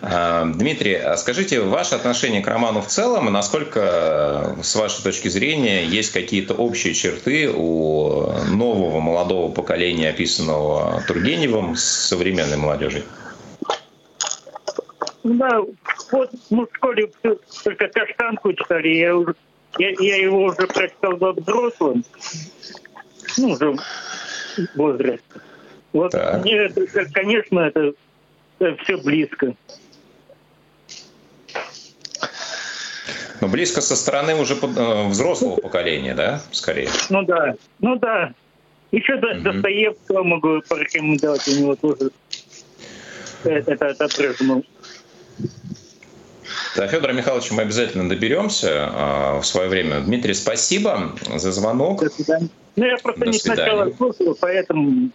А, 0.00 0.44
Дмитрий, 0.44 0.94
а 0.94 1.16
скажите, 1.16 1.61
ваше 1.61 1.97
отношение 1.97 2.40
к 2.40 2.47
роману 2.47 2.83
в 2.83 2.87
целом, 2.87 3.33
насколько, 3.33 4.56
с 4.62 4.76
вашей 4.76 5.02
точки 5.02 5.26
зрения, 5.26 5.85
есть 5.87 6.12
какие-то 6.12 6.54
общие 6.54 6.94
черты 6.94 7.50
у 7.52 8.30
нового 8.49 9.00
молодого 9.00 9.50
поколения, 9.50 10.11
описанного 10.11 11.02
Тургеневым, 11.09 11.75
с 11.75 11.83
современной 11.83 12.59
молодежью? 12.59 13.02
Да, 15.25 15.62
вот 16.12 16.30
мы 16.50 16.66
в 16.66 16.76
школе 16.76 17.11
только 17.64 17.88
каштанку 17.88 18.52
читали, 18.52 18.88
я 18.88 19.16
уже 19.16 19.35
я, 19.78 19.90
я 19.99 20.16
его 20.16 20.45
уже 20.45 20.66
прочитал 20.66 21.16
во 21.16 21.33
взрослым, 21.33 22.04
ну, 23.37 23.50
уже 23.50 23.76
возрасте. 24.75 25.23
Вот 25.93 26.12
так. 26.12 26.43
мне, 26.43 26.54
это, 26.54 27.07
конечно, 27.12 27.61
это, 27.61 27.93
это 28.59 28.83
все 28.83 28.97
близко. 28.97 29.54
Но 33.40 33.49
близко 33.49 33.81
со 33.81 33.95
стороны 33.97 34.35
уже 34.37 34.54
э, 34.54 35.09
взрослого 35.09 35.57
поколения, 35.61 36.14
да, 36.14 36.40
скорее? 36.50 36.88
Ну 37.11 37.23
да, 37.25 37.54
ну 37.81 37.97
да. 37.97 38.33
Еще 38.90 39.14
угу. 39.14 39.40
Достоевского 39.40 40.23
могу 40.23 40.62
порекомендовать, 40.69 41.47
у 41.49 41.61
него 41.61 41.75
тоже 41.75 42.11
это, 43.45 43.73
это, 43.73 43.87
это 43.87 44.09
прыгнул. 44.09 44.64
До 46.76 46.88
Федора 46.88 47.12
Михайловича 47.12 47.54
мы 47.54 47.62
обязательно 47.62 48.09
доберемся 48.09 48.90
а, 48.93 49.40
в 49.40 49.47
свое 49.47 49.69
время. 49.69 50.00
Дмитрий, 50.00 50.35
спасибо 50.35 51.14
за 51.35 51.52
звонок. 51.52 52.00
До 52.00 52.11
свидания. 52.11 52.49
Ну, 52.76 52.85
я 52.85 52.97
просто 52.99 53.21
До 53.21 53.26
не 53.26 53.38
свидания. 53.38 53.62
сначала 53.62 53.93
слушал, 53.97 54.37
поэтому... 54.40 55.11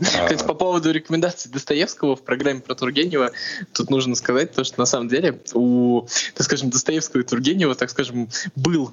Кстати, 0.00 0.44
по 0.46 0.54
поводу 0.54 0.90
рекомендаций 0.90 1.50
Достоевского 1.50 2.16
в 2.16 2.22
программе 2.22 2.60
про 2.60 2.74
Тургенева, 2.74 3.30
тут 3.72 3.90
нужно 3.90 4.16
сказать 4.16 4.52
то, 4.52 4.64
что 4.64 4.78
на 4.80 4.86
самом 4.86 5.08
деле 5.08 5.40
у, 5.54 6.02
так 6.34 6.44
скажем, 6.44 6.68
Достоевского 6.68 7.22
и 7.22 7.24
Тургенева, 7.24 7.74
так 7.74 7.90
скажем, 7.90 8.28
был 8.56 8.92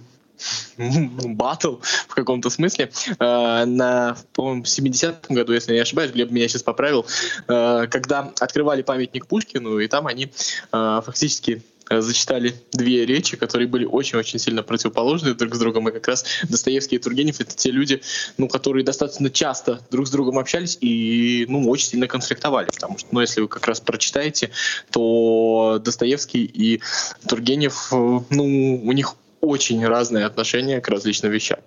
батл 0.78 1.78
в 2.08 2.16
каком-то 2.16 2.50
смысле. 2.50 2.92
Э, 3.20 3.66
на, 3.66 4.18
по-моему, 4.34 4.64
70-м 4.64 5.36
году, 5.36 5.54
если 5.54 5.72
я 5.72 5.80
не 5.80 5.82
ошибаюсь, 5.82 6.12
Глеб 6.12 6.32
меня 6.32 6.48
сейчас 6.48 6.64
поправил, 6.64 7.06
э, 7.48 7.88
когда 7.90 8.32
открывали 8.40 8.82
памятник 8.82 9.28
Пушкину, 9.28 9.80
и 9.80 9.88
там 9.88 10.08
они 10.08 10.32
э, 10.72 11.02
фактически 11.06 11.64
зачитали 12.00 12.56
две 12.72 13.06
речи, 13.06 13.36
которые 13.36 13.68
были 13.68 13.86
очень-очень 13.86 14.40
сильно 14.40 14.64
противоположны 14.64 15.34
друг 15.34 15.56
с 15.56 15.60
другом. 15.60 15.90
И 15.90 15.92
как 15.92 16.08
раз 16.08 16.24
Достоевский 16.48 16.96
и 16.96 17.00
Тургенев— 17.00 17.40
это 17.42 17.56
те 17.56 17.72
люди, 17.72 18.02
ну, 18.38 18.48
которые 18.48 18.86
достаточно 18.86 19.30
часто 19.30 19.82
друг 19.92 20.08
с 20.08 20.12
другом 20.12 20.38
общались 20.40 20.78
и 20.80 21.46
ну, 21.50 21.70
очень 21.70 21.88
сильно 21.88 22.08
конфликтовали. 22.08 22.68
Потому 22.68 22.98
что, 22.98 23.10
ну, 23.12 23.20
если 23.20 23.42
вы 23.42 23.48
как 23.48 23.68
раз 23.68 23.82
прочитаете, 23.82 24.52
то 24.92 25.82
Достоевский 25.84 26.46
и 26.46 26.82
Тургенев, 27.28 27.90
ну, 27.92 28.82
у 28.84 28.92
них 28.94 29.16
очень 29.42 29.86
разные 29.86 30.26
отношения 30.26 30.80
к 30.80 30.88
различным 30.88 31.32
вещам. 31.32 31.60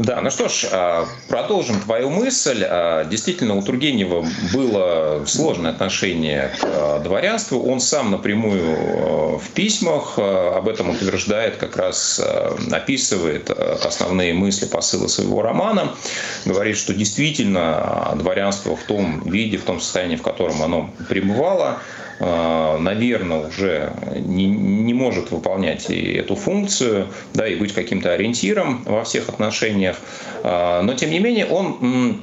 Да, 0.00 0.18
ну 0.22 0.30
что 0.30 0.48
ж, 0.48 0.64
а, 0.72 1.06
продолжим 1.28 1.78
твою 1.78 2.08
мысль. 2.08 2.64
А, 2.66 3.04
действительно, 3.04 3.54
у 3.54 3.62
Тургенева 3.62 4.24
было 4.54 5.24
сложное 5.26 5.72
отношение 5.72 6.52
к 6.58 6.64
а, 6.64 7.00
дворянству. 7.00 7.62
Он 7.70 7.80
сам 7.80 8.10
напрямую 8.10 9.36
в 9.36 9.50
письмах 9.50 10.18
об 10.18 10.68
этом 10.68 10.88
утверждает, 10.88 11.56
как 11.56 11.76
раз 11.76 12.18
описывает 12.72 13.50
основные 13.50 14.32
мысли, 14.32 14.64
посылы 14.64 15.10
своего 15.10 15.42
романа. 15.42 15.94
Говорит, 16.46 16.78
что 16.78 16.94
действительно 16.94 18.14
дворянство 18.16 18.76
в 18.76 18.82
том 18.84 19.20
виде, 19.28 19.58
в 19.58 19.64
том 19.64 19.82
состоянии, 19.82 20.16
в 20.16 20.22
котором 20.22 20.62
оно 20.62 20.94
пребывало, 21.10 21.78
наверное, 22.20 23.48
уже 23.48 23.92
не, 24.14 24.46
не 24.46 24.94
может 24.94 25.30
выполнять 25.30 25.90
и 25.90 26.14
эту 26.14 26.36
функцию, 26.36 27.08
да, 27.34 27.48
и 27.48 27.56
быть 27.56 27.72
каким-то 27.72 28.12
ориентиром 28.12 28.82
во 28.84 29.04
всех 29.04 29.28
отношениях. 29.28 29.96
А, 30.42 30.82
но, 30.82 30.94
тем 30.94 31.10
не 31.10 31.18
менее, 31.18 31.46
он 31.46 32.20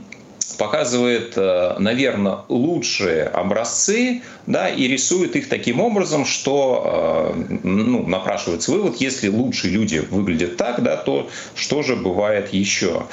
показывает, 0.58 1.34
э, 1.38 1.76
наверное, 1.80 2.40
лучшие 2.50 3.24
образцы, 3.24 4.22
да, 4.46 4.70
и 4.70 4.88
рисует 4.88 5.36
их 5.36 5.50
таким 5.50 5.80
образом, 5.80 6.26
что 6.26 7.34
э, 7.36 7.58
ну, 7.64 8.06
напрашивается 8.08 8.72
вывод, 8.72 8.98
если 8.98 9.30
лучшие 9.30 9.72
люди 9.74 10.04
выглядят 10.10 10.58
так, 10.58 10.84
да, 10.84 10.98
то 10.98 11.30
что 11.56 11.84
же 11.84 11.96
бывает 11.96 12.54
еще? 12.54 13.04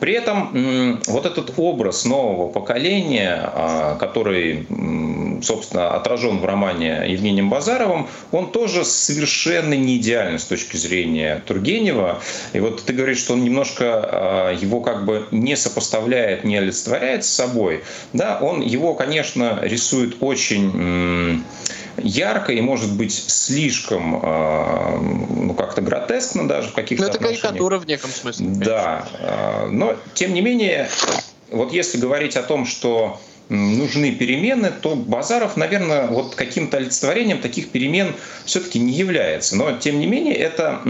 При 0.00 0.14
этом 0.14 1.00
вот 1.06 1.26
этот 1.26 1.54
образ 1.56 2.04
нового 2.04 2.48
поколения, 2.48 3.50
э, 3.52 3.96
который, 3.98 4.66
собственно, 5.42 5.94
отражен 5.94 6.38
в 6.38 6.44
романе 6.44 7.04
Евгением 7.08 7.50
Базаровым, 7.50 8.08
он 8.30 8.50
тоже 8.50 8.84
совершенно 8.84 9.74
не 9.74 9.96
идеален 9.96 10.38
с 10.38 10.44
точки 10.44 10.76
зрения 10.76 11.42
Тургенева. 11.46 12.20
И 12.52 12.60
вот 12.60 12.82
ты 12.84 12.92
говоришь, 12.92 13.18
что 13.18 13.34
он 13.34 13.44
немножко 13.44 14.56
его 14.60 14.80
как 14.80 15.04
бы 15.04 15.26
не 15.30 15.56
сопоставляет, 15.56 16.44
не 16.44 16.56
олицетворяет 16.56 16.83
с 16.86 17.26
собой. 17.26 17.84
Да, 18.12 18.38
он 18.40 18.60
его, 18.60 18.94
конечно, 18.94 19.58
рисует 19.62 20.16
очень 20.20 21.42
ярко 21.96 22.52
и 22.52 22.60
может 22.60 22.92
быть 22.92 23.12
слишком 23.12 24.12
ну, 24.12 25.54
как-то 25.54 25.80
гротескно 25.80 26.48
даже 26.48 26.70
в 26.70 26.74
каких-то 26.74 27.04
Ну, 27.04 27.10
это 27.10 27.18
карикатура 27.18 27.78
в 27.78 27.86
неком 27.86 28.10
смысле. 28.10 28.46
Да, 28.48 29.06
но 29.70 29.96
тем 30.14 30.34
не 30.34 30.40
менее, 30.40 30.88
вот 31.50 31.72
если 31.72 31.98
говорить 31.98 32.36
о 32.36 32.42
том, 32.42 32.66
что 32.66 33.20
нужны 33.48 34.12
перемены, 34.12 34.70
то 34.70 34.94
Базаров, 34.96 35.56
наверное, 35.56 36.06
вот 36.06 36.34
каким-то 36.34 36.78
олицетворением 36.78 37.40
таких 37.40 37.68
перемен 37.70 38.14
все-таки 38.44 38.78
не 38.78 38.92
является. 38.92 39.56
Но, 39.56 39.72
тем 39.72 40.00
не 40.00 40.06
менее, 40.06 40.34
это 40.34 40.80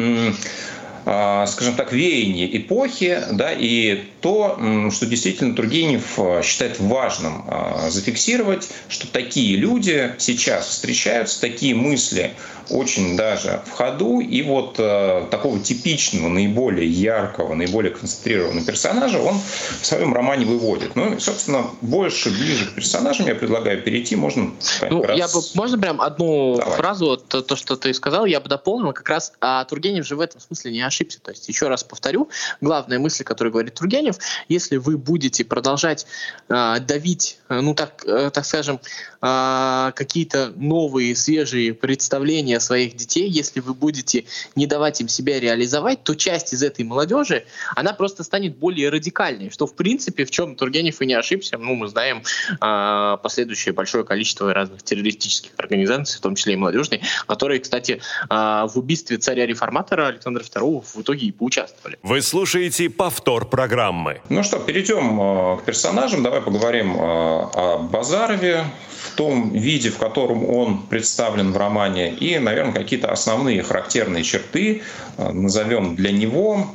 а, 1.07 1.47
скажем 1.47 1.75
так, 1.75 1.93
веяние 1.93 2.57
эпохи, 2.57 3.21
да, 3.33 3.51
и 3.53 4.05
то, 4.25 4.57
что 4.91 5.05
действительно 5.05 5.55
Тургенев 5.55 6.19
а, 6.19 6.41
считает 6.43 6.81
важным 6.81 7.45
а, 7.47 7.91
зафиксировать, 7.91 8.71
что 8.89 9.07
такие 9.07 9.55
люди 9.59 10.15
сейчас 10.17 10.67
встречаются, 10.67 11.43
такие 11.43 11.75
мысли 11.75 12.33
очень 12.71 13.19
даже 13.19 13.61
в 13.67 13.73
ходу, 13.73 14.21
и 14.21 14.41
вот 14.41 14.77
такого 14.77 15.61
типичного, 15.61 16.31
наиболее 16.31 16.89
яркого, 16.89 17.53
наиболее 17.53 17.93
концентрированного 17.93 18.65
персонажа 18.65 19.21
он 19.21 19.39
в 19.83 19.85
своем 19.85 20.15
романе 20.15 20.47
выводит. 20.47 20.97
Ну, 20.97 21.15
и, 21.15 21.19
собственно, 21.19 21.67
больше, 21.83 22.31
ближе 22.31 22.71
к 22.71 22.75
персонажам 22.75 23.27
я 23.27 23.35
предлагаю 23.35 23.83
перейти, 23.83 24.17
можно 24.17 24.51
ну, 24.89 25.03
раз... 25.03 25.19
я 25.19 25.29
бы, 25.29 25.43
можно 25.53 25.79
прям 25.79 26.01
одну 26.01 26.57
Давай. 26.57 26.75
фразу, 26.75 27.19
то, 27.19 27.43
то, 27.43 27.55
что 27.55 27.77
ты 27.77 27.93
сказал, 27.93 28.25
я 28.25 28.41
бы 28.41 28.49
дополнил, 28.49 28.95
как 28.95 29.11
раз 29.11 29.35
а 29.43 29.63
Тургенев 29.67 30.07
же 30.07 30.17
в 30.17 30.21
этом 30.21 30.41
смысле 30.41 30.73
не 30.73 30.81
ошибся. 30.81 31.21
То 31.21 31.33
есть, 31.33 31.47
еще 31.47 31.69
раз 31.69 31.85
повторю, 31.85 32.31
главная 32.63 32.99
мысль, 32.99 33.25
которую 33.25 33.53
говорит 33.53 33.75
Тургенев, 33.75 34.14
если 34.49 34.77
вы 34.77 34.97
будете 34.97 35.45
продолжать 35.45 36.07
э, 36.49 36.81
давить, 36.81 37.39
ну 37.49 37.75
так, 37.75 38.05
э, 38.07 38.31
так 38.33 38.45
скажем, 38.45 38.81
э, 39.21 39.93
какие-то 39.95 40.53
новые, 40.57 41.17
свежие 41.17 41.75
представления 41.75 42.61
своих 42.61 42.97
детей, 42.97 43.29
если 43.29 43.61
вы 43.61 43.75
будете 43.75 44.25
не 44.55 44.67
давать 44.67 45.01
им 45.01 45.09
себя 45.09 45.41
реализовать, 45.41 46.05
то 46.05 46.15
часть 46.15 46.53
из 46.53 46.63
этой 46.63 46.85
молодежи, 46.85 47.45
она 47.75 47.93
просто 47.93 48.25
станет 48.25 48.57
более 48.57 48.91
радикальной, 48.91 49.51
что 49.51 49.67
в 49.67 49.75
принципе, 49.75 50.25
в 50.25 50.31
чем 50.31 50.57
Тургенев 50.57 51.01
и 51.01 51.07
не 51.07 51.15
ошибся, 51.15 51.59
ну 51.59 51.75
мы 51.75 51.89
знаем 51.89 52.23
э, 52.61 53.17
последующее 53.23 53.73
большое 53.73 54.05
количество 54.05 54.53
разных 54.53 54.83
террористических 54.83 55.53
организаций, 55.57 56.19
в 56.19 56.23
том 56.23 56.35
числе 56.35 56.55
и 56.55 56.57
молодежной, 56.57 57.01
которые, 57.27 57.61
кстати, 57.61 58.01
э, 58.31 58.35
в 58.35 58.73
убийстве 58.75 59.19
царя-реформатора 59.19 60.09
Александра 60.09 60.43
II 60.43 60.85
в 60.95 61.01
итоге 61.01 61.27
и 61.27 61.33
поучаствовали. 61.33 61.99
Вы 62.03 62.23
слушаете 62.23 62.91
повтор 62.91 63.49
программы. 63.49 64.04
Ну 64.29 64.43
что, 64.43 64.59
перейдем 64.59 65.21
э, 65.21 65.57
к 65.59 65.65
персонажам. 65.65 66.23
Давай 66.23 66.41
поговорим 66.41 66.95
э, 66.95 66.99
о 66.99 67.79
Базарове 67.79 68.65
в 69.03 69.17
том 69.17 69.51
виде, 69.53 69.91
в 69.91 69.99
котором 69.99 70.49
он 70.49 70.83
представлен 70.83 71.53
в 71.53 71.57
романе, 71.57 72.13
и, 72.13 72.39
наверное, 72.39 72.75
какие-то 72.75 73.11
основные 73.11 73.63
характерные 73.63 74.25
черты 74.25 74.83
э, 75.17 75.33
назовем 75.33 75.97
для 75.97 76.13
него 76.13 76.67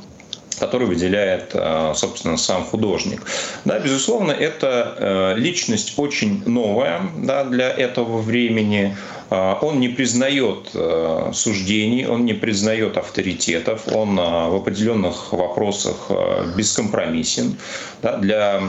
который 0.58 0.86
выделяет, 0.86 1.56
собственно, 1.96 2.36
сам 2.36 2.66
художник. 2.66 3.22
Да, 3.64 3.78
безусловно, 3.78 4.30
это 4.30 5.32
личность 5.34 5.94
очень 5.96 6.42
новая 6.44 7.00
да, 7.16 7.44
для 7.44 7.70
этого 7.70 8.18
времени. 8.18 8.94
А, 9.30 9.58
он 9.62 9.78
не 9.78 9.88
признает 9.88 10.70
э, 10.74 11.30
суждений, 11.32 12.04
он 12.04 12.24
не 12.24 12.34
признает 12.34 12.96
авторитетов, 12.96 13.86
он 13.86 14.18
а, 14.18 14.48
в 14.48 14.56
определенных 14.56 15.32
вопросах 15.32 16.06
э, 16.08 16.52
бескомпромиссен. 16.56 17.56
Да, 18.02 18.16
для 18.16 18.62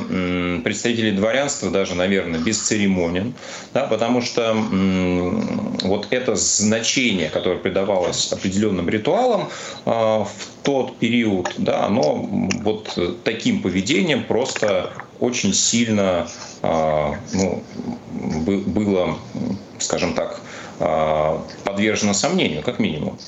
представителей 0.64 1.12
дворянства 1.12 1.72
даже, 1.72 1.96
наверное, 1.96 2.42
бесцеремонен, 2.42 3.34
да, 3.74 3.86
потому 3.86 4.22
что 4.22 4.54
вот 5.84 6.08
это 6.10 6.36
значение, 6.36 7.30
которое 7.30 7.58
придавалось 7.58 8.34
определенным 8.34 8.90
ритуалам 8.90 9.50
а, 9.86 10.26
в 10.26 10.64
тот 10.64 10.98
период, 10.98 11.54
да, 11.58 11.86
оно 11.86 12.16
вот 12.62 12.98
таким 13.24 13.62
поведением 13.62 14.26
просто 14.26 14.92
очень 15.22 15.54
сильно 15.54 16.28
ну, 16.62 17.64
было, 18.42 19.18
скажем 19.80 20.14
так, 20.14 20.42
а, 20.80 21.46
подвержено 21.64 22.14
сомнению, 22.14 22.64
как 22.64 22.80
минимум. 22.80 23.20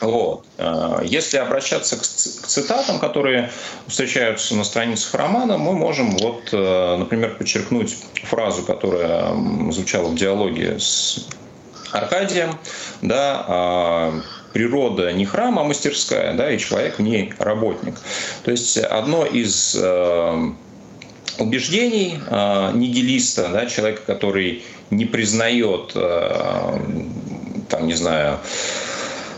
Вот. 0.00 0.44
А, 0.58 1.02
если 1.02 1.38
обращаться 1.38 1.96
к 1.96 2.02
цитатам, 2.02 3.00
которые 3.00 3.50
встречаются 3.88 4.54
на 4.54 4.64
страницах 4.64 5.12
романа, 5.14 5.58
мы 5.58 5.72
можем, 5.72 6.16
вот, 6.18 6.52
например, 6.52 7.36
подчеркнуть 7.36 7.96
фразу, 8.22 8.62
которая 8.62 9.34
звучала 9.70 10.08
в 10.08 10.14
диалоге 10.14 10.78
с 10.78 11.26
Аркадием, 11.90 12.58
да, 13.02 13.44
а, 13.46 14.20
природа 14.52 15.12
не 15.12 15.26
храм, 15.26 15.58
а 15.58 15.64
мастерская, 15.64 16.34
да, 16.34 16.50
и 16.50 16.58
человек 16.58 16.98
в 16.98 17.02
ней 17.02 17.34
работник. 17.38 17.96
То 18.44 18.52
есть 18.52 18.78
одно 18.78 19.26
из 19.26 19.76
убеждений 21.38 22.18
э, 22.26 22.70
нигилиста, 22.74 23.48
да, 23.48 23.66
человека, 23.66 24.02
который 24.06 24.62
не 24.90 25.04
признает, 25.04 25.92
э, 25.94 26.78
там, 27.68 27.86
не 27.86 27.94
знаю, 27.94 28.38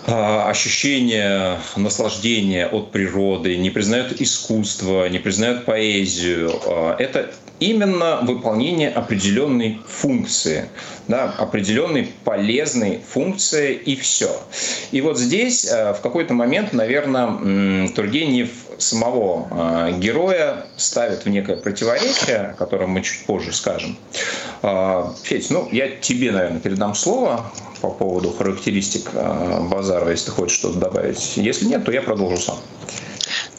э, 0.06 0.12
ощущение 0.12 1.58
наслаждения 1.76 2.66
от 2.66 2.92
природы, 2.92 3.56
не 3.56 3.70
признает 3.70 4.20
искусство, 4.20 5.08
не 5.08 5.18
признает 5.18 5.64
поэзию. 5.64 6.52
Это 6.98 7.30
именно 7.58 8.20
выполнение 8.22 8.90
определенной 8.90 9.80
функции, 9.88 10.68
да, 11.08 11.34
определенной 11.38 12.10
полезной 12.24 13.00
функции 13.08 13.74
и 13.74 13.96
все. 13.96 14.30
И 14.92 15.00
вот 15.00 15.18
здесь 15.18 15.64
в 15.64 15.98
какой-то 16.02 16.34
момент, 16.34 16.74
наверное, 16.74 17.88
Тургенев 17.88 18.50
самого 18.78 19.48
э, 19.50 19.98
героя 19.98 20.66
ставит 20.76 21.24
в 21.24 21.28
некое 21.28 21.56
противоречие, 21.56 22.50
о 22.50 22.54
котором 22.54 22.90
мы 22.90 23.02
чуть 23.02 23.26
позже 23.26 23.52
скажем. 23.52 23.96
Э, 24.62 25.04
Федь, 25.22 25.50
ну, 25.50 25.68
я 25.72 25.88
тебе, 25.88 26.32
наверное, 26.32 26.60
передам 26.60 26.94
слово 26.94 27.50
по 27.80 27.90
поводу 27.90 28.30
характеристик 28.32 29.10
э, 29.12 29.60
Базарова, 29.68 30.10
если 30.10 30.26
ты 30.26 30.32
хочешь 30.32 30.58
что-то 30.58 30.78
добавить. 30.78 31.36
Если 31.36 31.66
нет, 31.66 31.84
то 31.84 31.92
я 31.92 32.02
продолжу 32.02 32.36
сам. 32.36 32.58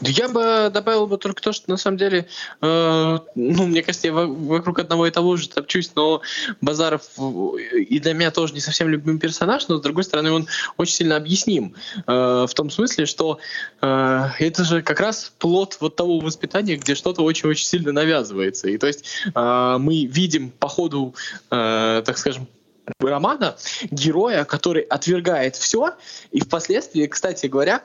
Я 0.00 0.28
бы 0.28 0.70
добавил 0.72 1.06
бы 1.06 1.18
только 1.18 1.42
то, 1.42 1.52
что 1.52 1.70
на 1.70 1.76
самом 1.76 1.96
деле, 1.96 2.28
э, 2.60 3.18
ну, 3.34 3.66
мне 3.66 3.82
кажется, 3.82 4.08
я 4.08 4.12
вокруг 4.12 4.78
одного 4.78 5.06
и 5.06 5.10
того 5.10 5.36
же 5.36 5.48
топчусь, 5.48 5.90
но 5.94 6.22
Базаров 6.60 7.02
и 7.18 7.98
для 7.98 8.14
меня 8.14 8.30
тоже 8.30 8.54
не 8.54 8.60
совсем 8.60 8.88
любимый 8.88 9.18
персонаж, 9.18 9.66
но 9.68 9.78
с 9.78 9.80
другой 9.80 10.04
стороны 10.04 10.30
он 10.30 10.46
очень 10.76 10.94
сильно 10.94 11.16
объясним 11.16 11.74
э, 12.06 12.46
в 12.48 12.54
том 12.54 12.70
смысле, 12.70 13.06
что 13.06 13.38
э, 13.80 14.28
это 14.38 14.64
же 14.64 14.82
как 14.82 15.00
раз 15.00 15.32
плод 15.38 15.76
вот 15.80 15.96
того 15.96 16.20
воспитания, 16.20 16.76
где 16.76 16.94
что-то 16.94 17.22
очень-очень 17.22 17.66
сильно 17.66 17.92
навязывается. 17.92 18.68
И 18.68 18.78
то 18.78 18.86
есть 18.86 19.04
э, 19.34 19.76
мы 19.78 20.04
видим 20.04 20.50
по 20.50 20.68
ходу, 20.68 21.14
э, 21.50 22.02
так 22.04 22.18
скажем, 22.18 22.46
романа 23.00 23.56
героя, 23.90 24.44
который 24.44 24.82
отвергает 24.82 25.56
все, 25.56 25.94
и 26.30 26.40
впоследствии, 26.40 27.06
кстати 27.06 27.46
говоря, 27.46 27.82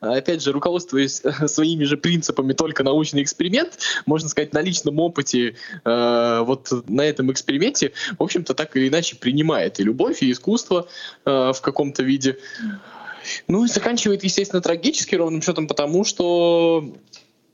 опять 0.00 0.42
же, 0.42 0.52
руководствуясь 0.52 1.20
э, 1.24 1.48
своими 1.48 1.84
же 1.84 1.96
принципами 1.96 2.52
только 2.52 2.82
научный 2.82 3.22
эксперимент, 3.22 3.78
можно 4.06 4.28
сказать, 4.28 4.52
на 4.52 4.60
личном 4.60 4.98
опыте 4.98 5.56
э, 5.84 6.42
вот 6.44 6.70
на 6.88 7.02
этом 7.02 7.30
эксперименте, 7.32 7.92
в 8.18 8.22
общем-то, 8.22 8.54
так 8.54 8.76
или 8.76 8.88
иначе 8.88 9.16
принимает 9.16 9.80
и 9.80 9.84
любовь, 9.84 10.22
и 10.22 10.32
искусство 10.32 10.88
э, 11.24 11.52
в 11.52 11.60
каком-то 11.60 12.02
виде. 12.02 12.38
Ну 13.48 13.64
и 13.64 13.68
заканчивает, 13.68 14.24
естественно, 14.24 14.62
трагически, 14.62 15.14
ровным 15.14 15.42
счетом 15.42 15.66
потому, 15.66 16.04
что 16.04 16.94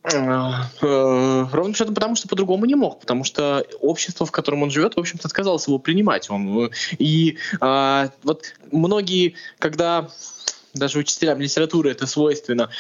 э, 0.05 0.11
э, 0.13 1.47
Ровным 1.53 1.75
счетом 1.75 1.95
потому, 1.95 2.15
что 2.15 2.29
по-другому 2.29 2.67
не 2.67 2.75
мог, 2.75 3.01
потому 3.01 3.25
что 3.25 3.67
общество, 3.81 4.27
в 4.27 4.31
котором 4.31 4.63
он 4.63 4.71
живет, 4.71 4.97
в 4.97 5.01
общем-то, 5.01 5.27
отказалось 5.27 5.67
его 5.67 5.79
принимать. 5.79 6.29
Он, 6.31 6.71
и 6.99 7.39
а, 7.61 8.11
вот 8.23 8.55
многие, 8.71 9.35
когда 9.59 10.11
даже 10.75 10.99
учителям 10.99 11.41
литературы 11.41 11.91
это 11.91 12.07
свойственно. 12.07 12.71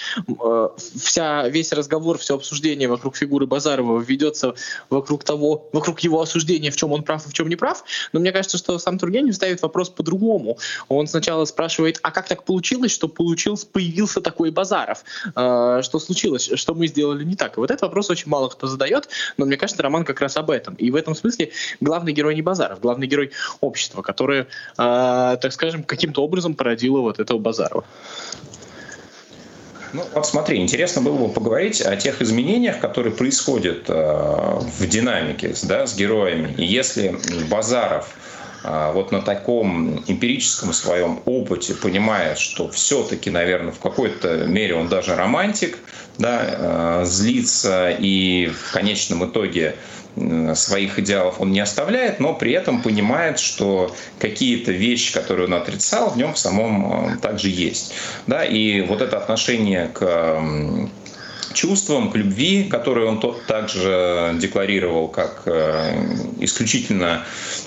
Э, 0.43 0.69
вся, 0.77 1.49
весь 1.49 1.73
разговор, 1.73 2.19
все 2.19 2.35
обсуждение 2.35 2.89
вокруг 2.89 3.17
фигуры 3.17 3.47
Базарова 3.47 4.01
ведется 4.01 4.55
вокруг 4.91 5.25
того, 5.25 5.69
вокруг 5.73 6.01
его 6.01 6.21
осуждения, 6.21 6.71
в 6.71 6.77
чем 6.77 6.93
он 6.93 7.03
прав 7.03 7.27
и 7.27 7.31
в 7.31 7.33
чем 7.33 7.49
не 7.49 7.57
прав. 7.57 7.85
Но 8.13 8.21
мне 8.21 8.33
кажется, 8.33 8.59
что 8.59 8.79
сам 8.79 8.99
Тургенев 8.99 9.35
ставит 9.35 9.63
вопрос 9.63 9.91
по-другому. 9.91 10.59
Он 10.89 11.07
сначала 11.07 11.45
спрашивает, 11.45 11.99
а 12.03 12.11
как 12.11 12.29
так 12.29 12.45
получилось, 12.45 12.93
что 12.93 13.09
получился, 13.09 13.67
появился 13.67 14.21
такой 14.21 14.51
Базаров? 14.51 15.05
Э, 15.35 15.81
что 15.83 15.99
случилось? 15.99 16.51
Что 16.55 16.75
мы 16.75 16.87
сделали 16.87 17.25
не 17.25 17.37
так? 17.37 17.57
И 17.57 17.61
вот 17.61 17.71
этот 17.71 17.83
вопрос 17.83 18.11
очень 18.11 18.31
мало 18.31 18.49
кто 18.49 18.67
задает, 18.67 19.09
но 19.37 19.45
мне 19.45 19.57
кажется, 19.57 19.83
роман 19.83 20.05
как 20.05 20.21
раз 20.21 20.37
об 20.37 20.51
этом. 20.51 20.75
И 20.75 20.91
в 20.91 20.97
этом 20.97 21.15
смысле 21.15 21.51
главный 21.81 22.13
герой 22.13 22.35
не 22.35 22.43
Базаров, 22.43 22.81
главный 22.81 23.07
герой 23.07 23.33
общества, 23.61 24.03
которое, 24.03 24.43
э, 24.43 24.47
так 24.77 25.53
скажем, 25.53 25.83
каким-то 25.83 26.23
образом 26.23 26.55
породило 26.55 27.01
вот 27.01 27.21
этого 27.21 27.39
Базарова. 27.39 27.82
Ну, 29.93 30.05
вот 30.15 30.27
смотри, 30.27 30.59
интересно 30.59 31.03
было 31.03 31.27
бы 31.27 31.29
поговорить 31.29 31.83
о 31.83 31.97
тех 31.97 32.23
изменениях, 32.23 32.81
которые 32.81 33.13
происходят 33.13 33.85
э, 33.89 33.93
в 33.93 34.87
динамике 34.87 35.55
да, 35.65 35.87
с 35.87 35.95
героями. 35.95 36.55
И 36.57 36.65
если 36.65 37.15
Базаров 37.51 38.17
э, 38.65 38.91
вот 38.95 39.13
на 39.13 39.21
таком 39.21 40.03
эмпирическом 40.07 40.73
своем 40.73 41.21
опыте 41.27 41.75
понимает, 41.75 42.39
что 42.39 42.71
все-таки, 42.71 43.29
наверное, 43.29 43.73
в 43.73 43.81
какой-то 43.81 44.47
мере 44.47 44.77
он 44.77 44.89
даже 44.89 45.15
романтик, 45.15 45.79
да, 46.17 47.03
э, 47.03 47.05
злится 47.05 47.91
и 47.91 48.47
в 48.47 48.73
конечном 48.73 49.29
итоге 49.29 49.77
своих 50.55 50.99
идеалов 50.99 51.41
он 51.41 51.53
не 51.53 51.61
оставляет, 51.61 52.21
но 52.21 52.35
при 52.35 52.53
этом 52.53 52.83
понимает, 52.83 53.39
что 53.39 53.95
какие-то 54.19 54.73
вещи, 54.73 55.13
которые 55.13 55.47
он 55.47 55.55
отрицал, 55.55 56.11
в 56.11 56.17
нем 56.17 56.35
в 56.35 56.39
самом 56.39 57.19
также 57.21 57.49
есть. 57.49 57.95
Да, 58.27 58.45
и 58.45 58.83
вот 58.83 59.01
это 59.01 59.17
отношение 59.17 59.89
к 59.89 60.41
чувствам, 61.53 62.11
к 62.11 62.17
любви, 62.17 62.65
которые 62.65 63.09
он 63.09 63.21
также 63.47 64.35
декларировал 64.39 65.09
как 65.09 65.43
э, 65.47 65.95
исключительно 66.41 67.25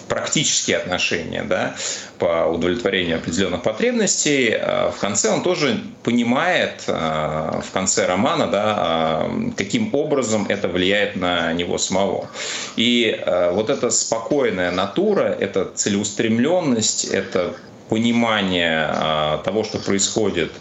практические 0.07 0.77
отношения 0.77 1.43
да, 1.43 1.75
по 2.19 2.45
удовлетворению 2.45 3.17
определенных 3.17 3.63
потребностей. 3.63 4.51
А 4.53 4.91
в 4.91 4.99
конце 4.99 5.31
он 5.31 5.41
тоже 5.41 5.81
понимает, 6.03 6.83
а, 6.87 7.61
в 7.61 7.71
конце 7.71 8.05
романа, 8.05 8.47
да, 8.47 8.75
а, 8.77 9.51
каким 9.57 9.93
образом 9.93 10.45
это 10.47 10.67
влияет 10.67 11.15
на 11.15 11.53
него 11.53 11.77
самого. 11.77 12.29
И 12.75 13.19
вот 13.51 13.69
эта 13.69 13.89
спокойная 13.89 14.71
натура, 14.71 15.35
эта 15.39 15.65
целеустремленность, 15.65 17.05
это 17.05 17.55
понимание 17.89 19.41
того, 19.43 19.63
что 19.63 19.77
происходит 19.77 20.51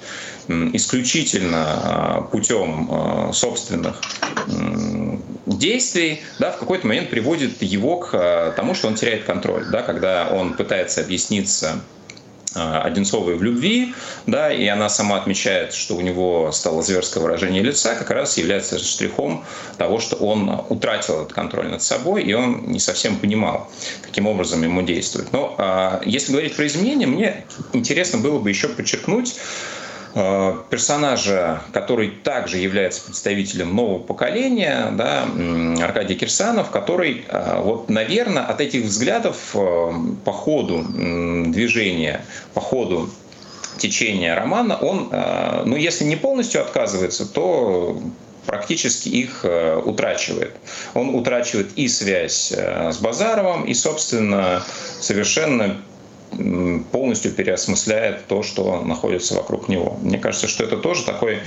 исключительно 0.49 2.27
путем 2.31 3.33
собственных 3.33 4.01
действий, 5.47 6.23
да, 6.39 6.51
в 6.53 6.59
какой-то 6.59 6.87
момент 6.87 7.11
приводит 7.11 7.63
его 7.63 7.99
к 7.99 8.11
э, 8.15 8.53
тому, 8.57 8.75
что 8.75 8.89
он 8.89 8.95
теряет 8.95 9.25
контроль, 9.25 9.67
да, 9.71 9.83
когда 9.83 10.29
он 10.29 10.55
пытается 10.55 11.01
объясниться 11.01 11.81
Одинцовой 12.55 13.35
в 13.35 13.43
любви, 13.43 13.95
да, 14.27 14.53
и 14.53 14.65
она 14.69 14.89
сама 14.89 15.17
отмечает, 15.17 15.75
что 15.75 15.97
у 15.97 16.01
него 16.01 16.53
стало 16.53 16.85
зверское 16.85 17.21
выражение 17.21 17.65
лица, 17.65 17.97
как 17.97 18.11
раз 18.11 18.39
является 18.39 18.79
штрихом 18.79 19.45
того, 19.77 19.99
что 19.99 20.15
он 20.15 20.63
утратил 20.69 21.23
этот 21.23 21.33
контроль 21.33 21.67
над 21.67 21.83
собой, 21.83 22.23
и 22.23 22.33
он 22.33 22.63
не 22.67 22.79
совсем 22.79 23.19
понимал, 23.19 23.69
каким 24.03 24.29
образом 24.29 24.63
ему 24.63 24.83
действовать. 24.83 25.33
Но 25.33 25.57
а, 25.59 26.01
если 26.05 26.31
говорить 26.31 26.55
про 26.55 26.65
изменения, 26.69 27.09
мне 27.09 27.45
интересно 27.73 28.21
было 28.21 28.39
бы 28.39 28.51
еще 28.51 28.69
подчеркнуть 28.69 29.35
персонажа, 30.15 31.63
который 31.73 32.11
также 32.11 32.59
является 32.59 33.05
представителем 33.05 33.75
нового 33.75 33.99
поколения, 33.99 34.93
да, 34.93 35.25
Аркадий 35.83 36.15
Кирсанов, 36.15 36.71
который, 36.71 37.25
э, 37.29 37.61
вот, 37.61 37.91
наверное, 37.91 38.45
от 38.45 38.61
этих 38.61 38.85
взглядов 38.85 39.37
э, 39.55 39.93
по 40.25 40.33
ходу 40.33 40.85
движения, 40.85 42.25
по 42.55 42.61
ходу 42.61 43.11
течения 43.79 44.37
романа, 44.37 44.77
он, 44.77 45.09
ну, 45.65 45.75
если 45.75 46.05
не 46.05 46.15
полностью 46.15 46.61
отказывается, 46.61 47.27
то 47.27 48.01
практически 48.47 49.09
их 49.09 49.45
утрачивает. 49.85 50.55
Он 50.95 51.13
утрачивает 51.13 51.73
и 51.75 51.89
связь 51.89 52.53
с 52.53 52.99
Базаровым, 52.99 53.65
и, 53.65 53.75
собственно, 53.75 54.63
совершенно 55.01 55.77
полностью 56.91 57.33
переосмысляет 57.33 58.27
то, 58.27 58.43
что 58.43 58.83
находится 58.83 59.35
вокруг 59.35 59.69
него. 59.69 59.99
Мне 60.03 60.19
кажется, 60.19 60.49
что 60.49 60.65
это 60.65 60.77
тоже 60.77 61.05
такой, 61.05 61.39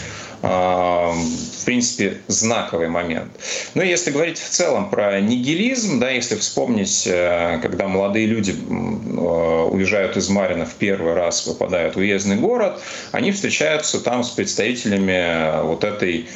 а, 0.41 1.11
в 1.13 1.65
принципе, 1.65 2.17
знаковый 2.27 2.89
момент. 2.89 3.31
И 3.75 3.79
если 3.79 4.11
говорить 4.11 4.39
в 4.39 4.49
целом 4.49 4.89
про 4.89 5.19
нигилизм, 5.19 5.99
да, 5.99 6.09
если 6.09 6.35
вспомнить, 6.35 7.07
э, 7.07 7.59
когда 7.61 7.87
молодые 7.87 8.25
люди 8.27 8.51
э, 8.51 9.67
уезжают 9.71 10.17
из 10.17 10.29
Марина 10.29 10.65
в 10.65 10.75
первый 10.75 11.13
раз, 11.13 11.45
выпадают 11.47 11.95
в 11.95 11.99
уездный 11.99 12.35
город, 12.35 12.81
они 13.11 13.31
встречаются 13.31 13.99
там 13.99 14.23
с 14.23 14.29
представителями 14.29 15.63
вот 15.63 15.83
этой 15.83 16.27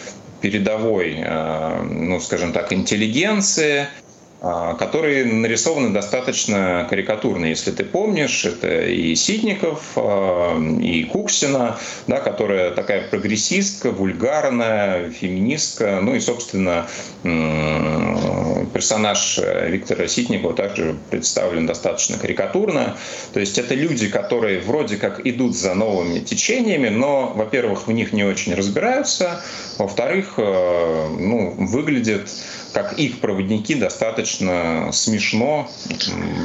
передовой, 0.41 1.15
э, 1.17 1.81
ну, 1.83 2.19
скажем 2.19 2.51
так, 2.51 2.73
интеллигенции, 2.73 3.87
которые 4.41 5.23
нарисованы 5.25 5.91
достаточно 5.91 6.87
карикатурно. 6.89 7.45
Если 7.45 7.69
ты 7.69 7.83
помнишь, 7.83 8.43
это 8.43 8.87
и 8.87 9.13
Ситников, 9.13 9.91
а, 9.95 10.59
и 10.81 11.03
Куксина, 11.03 11.77
да, 12.07 12.19
которая 12.19 12.71
такая 12.71 13.07
прогрессистка, 13.07 13.91
вульгарная, 13.91 15.11
феминистка. 15.11 15.99
Ну 16.01 16.15
и, 16.15 16.19
собственно, 16.19 16.87
персонаж 18.73 19.39
Виктора 19.67 20.07
Ситникова 20.07 20.55
также 20.55 20.95
представлен 21.11 21.67
достаточно 21.67 22.17
карикатурно. 22.17 22.97
То 23.33 23.39
есть 23.39 23.59
это 23.59 23.75
люди, 23.75 24.07
которые 24.07 24.59
вроде 24.59 24.97
как 24.97 25.25
идут 25.25 25.55
за 25.55 25.75
новыми 25.75 26.19
течениями, 26.19 26.89
но, 26.89 27.31
во-первых, 27.35 27.87
в 27.87 27.91
них 27.91 28.11
не 28.11 28.23
очень 28.23 28.55
разбираются, 28.55 29.43
во-вторых, 29.77 30.33
э, 30.37 31.07
ну, 31.19 31.53
выглядят 31.57 32.29
как 32.73 32.97
их 32.97 33.19
проводники 33.19 33.75
достаточно 33.75 34.89
смешно, 34.93 35.69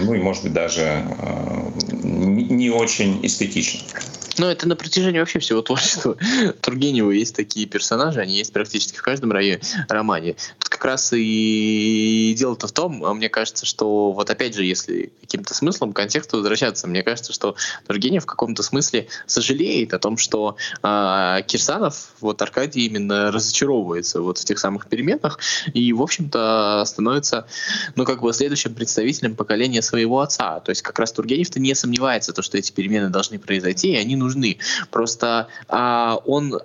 ну 0.04 0.14
и, 0.14 0.18
может 0.18 0.42
быть, 0.42 0.52
даже 0.52 0.82
э, 0.82 1.70
не 1.92 2.70
очень 2.70 3.24
эстетично. 3.24 3.80
Ну, 4.38 4.46
это 4.46 4.68
на 4.68 4.76
протяжении 4.76 5.18
вообще 5.18 5.38
всего 5.38 5.62
творчества 5.62 6.16
Тургенева 6.60 7.10
есть 7.10 7.34
такие 7.34 7.66
персонажи, 7.66 8.20
они 8.20 8.36
есть 8.36 8.52
практически 8.52 8.98
в 8.98 9.02
каждом 9.02 9.32
районе, 9.32 9.60
романе. 9.88 10.36
Тут 10.58 10.68
как 10.68 10.84
раз 10.84 11.12
и 11.14 12.34
дело-то 12.36 12.68
в 12.68 12.72
том, 12.72 13.04
а 13.04 13.14
мне 13.14 13.28
кажется, 13.28 13.64
что 13.64 14.12
вот 14.12 14.28
опять 14.30 14.54
же, 14.54 14.64
если 14.64 15.12
каким-то 15.22 15.54
смыслом 15.54 15.92
контексту 15.92 16.36
возвращаться, 16.36 16.86
мне 16.86 17.02
кажется, 17.02 17.32
что 17.32 17.56
Тургенев 17.86 18.24
в 18.24 18.26
каком-то 18.26 18.62
смысле 18.62 19.08
сожалеет 19.26 19.94
о 19.94 19.98
том, 19.98 20.18
что 20.18 20.56
э, 20.82 21.38
Кирсанов, 21.46 22.10
вот 22.20 22.40
Аркадий 22.42 22.86
именно 22.86 23.32
разочаровывается 23.32 24.20
вот 24.20 24.38
в 24.38 24.44
тех 24.44 24.58
самых 24.58 24.86
переменах 24.86 25.38
и, 25.72 25.92
в 25.92 26.02
общем-то, 26.02 26.84
становится, 26.86 27.46
ну, 27.94 28.04
как 28.04 28.20
бы 28.20 28.32
следующим 28.32 28.74
представителем 28.74 29.34
поколения 29.34 29.82
своего 29.82 30.20
отца. 30.20 30.60
То 30.60 30.70
есть 30.70 30.82
как 30.82 30.98
раз 30.98 31.12
Тургенев-то 31.12 31.58
не 31.58 31.74
сомневается, 31.74 32.32
то, 32.32 32.42
что 32.42 32.58
эти 32.58 32.70
перемены 32.70 33.08
должны 33.08 33.38
произойти, 33.38 33.92
и 33.92 33.96
они 33.96 34.14
нужны 34.16 34.25
нужны. 34.26 34.58
Просто 34.90 35.48
а, 35.68 36.16
он 36.24 36.60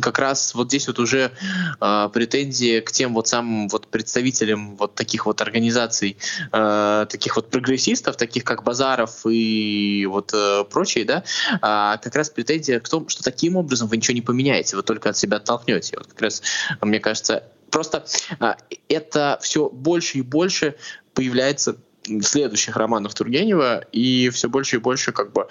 как 0.00 0.18
раз 0.18 0.54
вот 0.54 0.68
здесь 0.68 0.86
вот 0.86 0.98
уже 0.98 1.32
а, 1.80 2.08
претензии 2.08 2.80
к 2.80 2.92
тем 2.92 3.14
вот 3.14 3.28
самым 3.28 3.68
вот 3.68 3.86
представителям 3.86 4.76
вот 4.76 4.94
таких 4.94 5.26
вот 5.26 5.40
организаций, 5.40 6.16
а, 6.52 7.06
таких 7.06 7.36
вот 7.36 7.50
прогрессистов, 7.50 8.16
таких 8.16 8.44
как 8.44 8.62
Базаров 8.62 9.26
и 9.26 10.06
вот 10.06 10.30
а, 10.34 10.64
прочие, 10.64 11.04
да, 11.04 11.24
а, 11.60 11.96
как 11.96 12.14
раз 12.14 12.30
претензия 12.30 12.80
к 12.80 12.88
тому, 12.88 13.08
что 13.08 13.22
таким 13.22 13.56
образом 13.56 13.88
вы 13.88 13.96
ничего 13.96 14.14
не 14.14 14.22
поменяете, 14.22 14.76
вы 14.76 14.82
только 14.82 15.10
от 15.10 15.16
себя 15.16 15.38
оттолкнете. 15.38 15.96
Вот 15.96 16.06
как 16.06 16.20
раз, 16.20 16.42
мне 16.80 17.00
кажется, 17.00 17.44
просто 17.70 18.04
а, 18.38 18.56
это 18.88 19.38
все 19.42 19.68
больше 19.68 20.18
и 20.18 20.22
больше 20.22 20.76
появляется 21.14 21.76
следующих 22.22 22.76
романах 22.76 23.14
Тургенева, 23.14 23.84
и 23.92 24.30
все 24.30 24.48
больше 24.48 24.76
и 24.76 24.78
больше 24.78 25.12
как 25.12 25.32
бы 25.32 25.46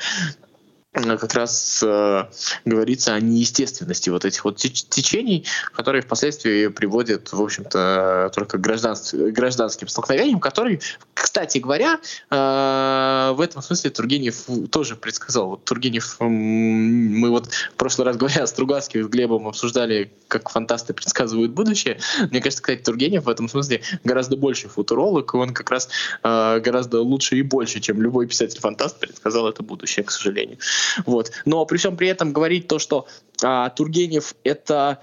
как 0.93 1.33
раз 1.35 1.83
э, 1.85 2.25
говорится 2.65 3.13
о 3.13 3.19
неестественности 3.19 4.09
вот 4.09 4.25
этих 4.25 4.43
вот 4.43 4.57
течений, 4.57 5.45
которые 5.73 6.01
впоследствии 6.01 6.67
приводят, 6.67 7.31
в 7.31 7.41
общем-то, 7.41 8.31
только 8.33 8.57
к 8.57 8.61
гражданским 8.61 9.87
столкновениям, 9.87 10.39
которые, 10.39 10.79
кстати 11.13 11.59
говоря, 11.59 11.99
э, 12.31 13.31
в 13.35 13.41
этом 13.41 13.61
смысле 13.61 13.91
Тургенев 13.91 14.45
тоже 14.71 14.95
предсказал. 14.95 15.49
Вот 15.49 15.63
Тургенев, 15.63 16.17
мы 16.19 17.29
вот 17.29 17.51
в 17.51 17.73
прошлый 17.75 18.07
раз, 18.07 18.17
говоря 18.17 18.43
о 18.43 18.47
Стругацких 18.47 19.05
с 19.05 19.07
Глебом, 19.07 19.47
обсуждали, 19.47 20.11
как 20.27 20.49
фантасты 20.49 20.93
предсказывают 20.93 21.51
будущее. 21.51 21.99
Мне 22.31 22.41
кажется, 22.41 22.63
кстати, 22.63 22.81
Тургенев 22.81 23.25
в 23.25 23.29
этом 23.29 23.47
смысле 23.47 23.81
гораздо 24.03 24.37
больше 24.37 24.69
футуролог, 24.69 25.35
и 25.35 25.37
он 25.37 25.53
как 25.53 25.69
раз 25.69 25.89
э, 26.23 26.59
гораздо 26.59 27.01
лучше 27.01 27.37
и 27.37 27.43
больше, 27.43 27.79
чем 27.79 28.01
любой 28.01 28.25
писатель-фантаст 28.25 28.99
предсказал 28.99 29.47
это 29.47 29.61
будущее, 29.61 30.03
к 30.03 30.09
сожалению. 30.09 30.57
Вот. 31.05 31.31
Но 31.45 31.65
при 31.65 31.77
всем 31.77 31.97
при 31.97 32.07
этом 32.07 32.33
говорить 32.33 32.67
то, 32.67 32.79
что 32.79 33.07
а, 33.43 33.69
Тургенев 33.69 34.35
это 34.43 34.99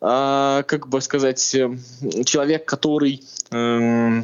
а, 0.00 0.62
как 0.64 0.88
бы 0.88 1.00
сказать, 1.00 1.54
эм, 1.54 1.80
человек, 2.24 2.64
который 2.64 3.22
э, 3.50 4.22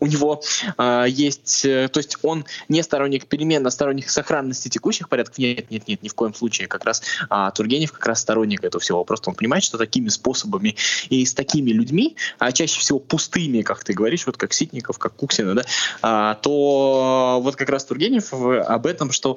у 0.00 0.06
него 0.06 0.42
э, 0.78 1.06
есть, 1.08 1.64
э, 1.64 1.88
то 1.88 1.98
есть 1.98 2.18
он 2.22 2.44
не 2.68 2.82
сторонник 2.82 3.26
перемен, 3.26 3.66
а 3.66 3.70
сторонник 3.70 4.08
сохранности 4.08 4.68
текущих 4.68 5.08
порядков. 5.08 5.38
Нет, 5.38 5.70
нет, 5.70 5.88
нет, 5.88 6.02
ни 6.02 6.08
в 6.08 6.14
коем 6.14 6.34
случае. 6.34 6.68
Как 6.68 6.84
раз 6.84 7.02
а 7.28 7.50
Тургенев 7.50 7.92
как 7.92 8.06
раз 8.06 8.20
сторонник 8.20 8.64
этого 8.64 8.80
всего. 8.80 9.04
Просто 9.04 9.30
он 9.30 9.36
понимает, 9.36 9.64
что 9.64 9.78
такими 9.78 10.08
способами 10.08 10.76
и 11.08 11.24
с 11.24 11.34
такими 11.34 11.70
людьми, 11.70 12.16
а 12.38 12.52
чаще 12.52 12.80
всего 12.80 12.98
пустыми, 12.98 13.62
как 13.62 13.84
ты 13.84 13.92
говоришь, 13.92 14.26
вот 14.26 14.36
как 14.36 14.52
Ситников, 14.52 14.98
как 14.98 15.14
Куксина, 15.14 15.54
да, 15.54 15.64
а, 16.02 16.34
то 16.34 17.40
вот 17.42 17.56
как 17.56 17.68
раз 17.68 17.84
Тургенев 17.84 18.32
об 18.32 18.86
этом, 18.86 19.12
что 19.12 19.36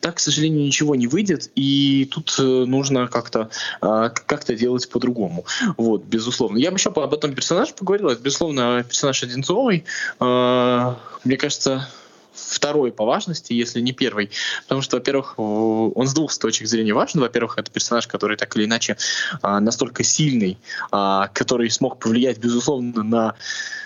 так, 0.00 0.16
к 0.16 0.20
сожалению, 0.20 0.64
ничего 0.64 0.94
не 0.94 1.06
выйдет, 1.06 1.50
и 1.54 2.08
тут 2.10 2.34
э, 2.38 2.42
нужно 2.42 3.08
как-то 3.08 3.50
а, 3.80 4.10
как-то 4.10 4.54
делать 4.54 4.88
по-другому. 4.88 5.44
Вот, 5.76 6.04
безусловно. 6.04 6.58
Я 6.58 6.70
бы 6.70 6.76
еще 6.76 6.90
об 6.90 7.14
этом 7.14 7.34
персонаже 7.34 7.74
поговорил. 7.74 8.08
Это, 8.08 8.22
безусловно, 8.22 8.84
персонаж 8.86 9.22
Э, 10.20 10.94
мне 11.24 11.36
кажется, 11.36 11.88
второй 12.34 12.92
по 12.92 13.04
важности, 13.04 13.52
если 13.52 13.80
не 13.80 13.92
первый. 13.92 14.30
Потому 14.64 14.82
что, 14.82 14.96
во-первых, 14.96 15.38
он 15.38 16.06
с 16.06 16.12
двух 16.12 16.36
точек 16.36 16.66
зрения 16.66 16.92
важен. 16.92 17.20
Во-первых, 17.20 17.58
это 17.58 17.70
персонаж, 17.70 18.06
который 18.06 18.36
так 18.36 18.54
или 18.56 18.64
иначе 18.64 18.96
а, 19.42 19.60
настолько 19.60 20.02
сильный, 20.02 20.58
а, 20.90 21.28
который 21.28 21.70
смог 21.70 21.98
повлиять, 21.98 22.38
безусловно, 22.38 23.02
на 23.02 23.34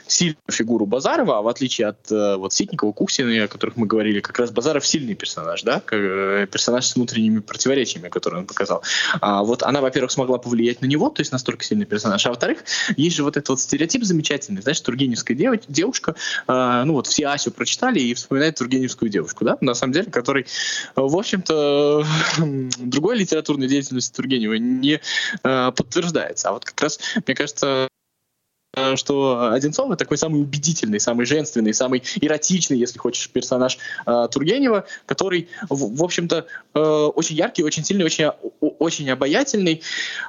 сильную 0.08 0.36
фигуру 0.50 0.86
Базарова, 0.86 1.38
а 1.38 1.42
в 1.42 1.48
отличие 1.48 1.88
от 1.88 2.10
э, 2.10 2.36
вот 2.36 2.52
Ситникова, 2.52 2.92
Куксина, 2.92 3.44
о 3.44 3.48
которых 3.48 3.76
мы 3.76 3.86
говорили, 3.86 4.20
как 4.20 4.38
раз 4.38 4.50
Базаров 4.50 4.86
сильный 4.86 5.14
персонаж, 5.14 5.62
да, 5.62 5.82
э, 5.90 6.46
персонаж 6.50 6.86
с 6.86 6.96
внутренними 6.96 7.40
противоречиями, 7.40 8.08
которые 8.08 8.40
он 8.40 8.46
показал. 8.46 8.82
А 9.20 9.42
вот 9.42 9.62
она, 9.62 9.80
во-первых, 9.80 10.10
смогла 10.10 10.38
повлиять 10.38 10.80
на 10.80 10.86
него, 10.86 11.10
то 11.10 11.20
есть 11.20 11.32
настолько 11.32 11.64
сильный 11.64 11.86
персонаж, 11.86 12.24
а 12.26 12.30
во-вторых, 12.30 12.64
есть 12.96 13.16
же 13.16 13.22
вот 13.22 13.36
этот 13.36 13.48
вот 13.48 13.60
стереотип 13.60 14.04
замечательный, 14.04 14.62
знаешь, 14.62 14.80
тургеневская 14.80 15.36
дев, 15.36 15.60
девушка, 15.68 16.14
э, 16.46 16.82
ну 16.84 16.94
вот 16.94 17.06
все 17.06 17.26
Асю 17.28 17.50
прочитали 17.50 18.00
и 18.00 18.14
вспоминают 18.14 18.56
тургеневскую 18.56 19.08
девушку, 19.08 19.44
да, 19.44 19.58
на 19.60 19.74
самом 19.74 19.92
деле, 19.92 20.10
который, 20.10 20.46
в 20.96 21.16
общем-то, 21.16 22.04
другой 22.78 23.18
литературной 23.18 23.68
деятельности 23.68 24.14
Тургенева 24.14 24.54
не 24.54 25.00
э, 25.42 25.72
подтверждается. 25.72 26.48
А 26.48 26.52
вот 26.52 26.64
как 26.64 26.80
раз, 26.80 26.98
мне 27.26 27.34
кажется, 27.34 27.68
Э, 27.68 27.88
что 28.96 29.52
Одинцова 29.52 29.96
такой 29.96 30.18
самый 30.18 30.40
убедительный, 30.40 31.00
самый 31.00 31.26
женственный, 31.26 31.74
самый 31.74 32.02
эротичный, 32.20 32.78
если 32.78 32.98
хочешь, 32.98 33.28
персонаж 33.30 33.78
э, 34.06 34.28
Тургенева, 34.30 34.84
который, 35.06 35.48
в, 35.68 35.96
в 35.96 36.04
общем-то, 36.04 36.46
э, 36.74 36.80
очень 36.80 37.36
яркий, 37.36 37.62
очень 37.62 37.84
сильный, 37.84 38.04
очень, 38.04 38.30
очень 38.60 39.10
обаятельный, 39.10 39.82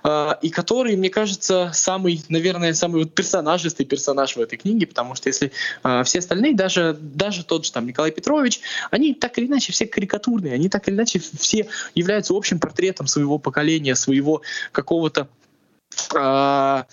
э, 0.03 0.29
и 0.41 0.49
который, 0.49 0.95
мне 0.95 1.09
кажется, 1.09 1.71
самый, 1.73 2.23
наверное, 2.29 2.73
самый 2.73 3.03
вот 3.03 3.13
персонажистый 3.13 3.85
персонаж 3.85 4.35
в 4.35 4.41
этой 4.41 4.57
книге, 4.57 4.87
потому 4.87 5.15
что 5.15 5.29
если 5.29 5.51
э, 5.83 6.03
все 6.03 6.19
остальные, 6.19 6.55
даже, 6.55 6.97
даже 6.99 7.43
тот 7.43 7.65
же 7.65 7.71
там 7.71 7.87
Николай 7.87 8.11
Петрович, 8.11 8.61
они 8.91 9.13
так 9.13 9.37
или 9.37 9.47
иначе 9.47 9.71
все 9.71 9.87
карикатурные, 9.87 10.53
они 10.53 10.69
так 10.69 10.87
или 10.87 10.95
иначе 10.95 11.19
все 11.19 11.67
являются 11.95 12.33
общим 12.35 12.59
портретом 12.59 13.07
своего 13.07 13.37
поколения, 13.39 13.95
своего 13.95 14.41
какого-то 14.71 15.27
э, 16.15 16.83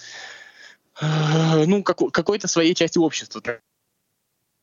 ну, 1.00 1.82
как, 1.82 1.98
какой-то 2.12 2.48
своей 2.48 2.74
части 2.74 2.98
общества 2.98 3.42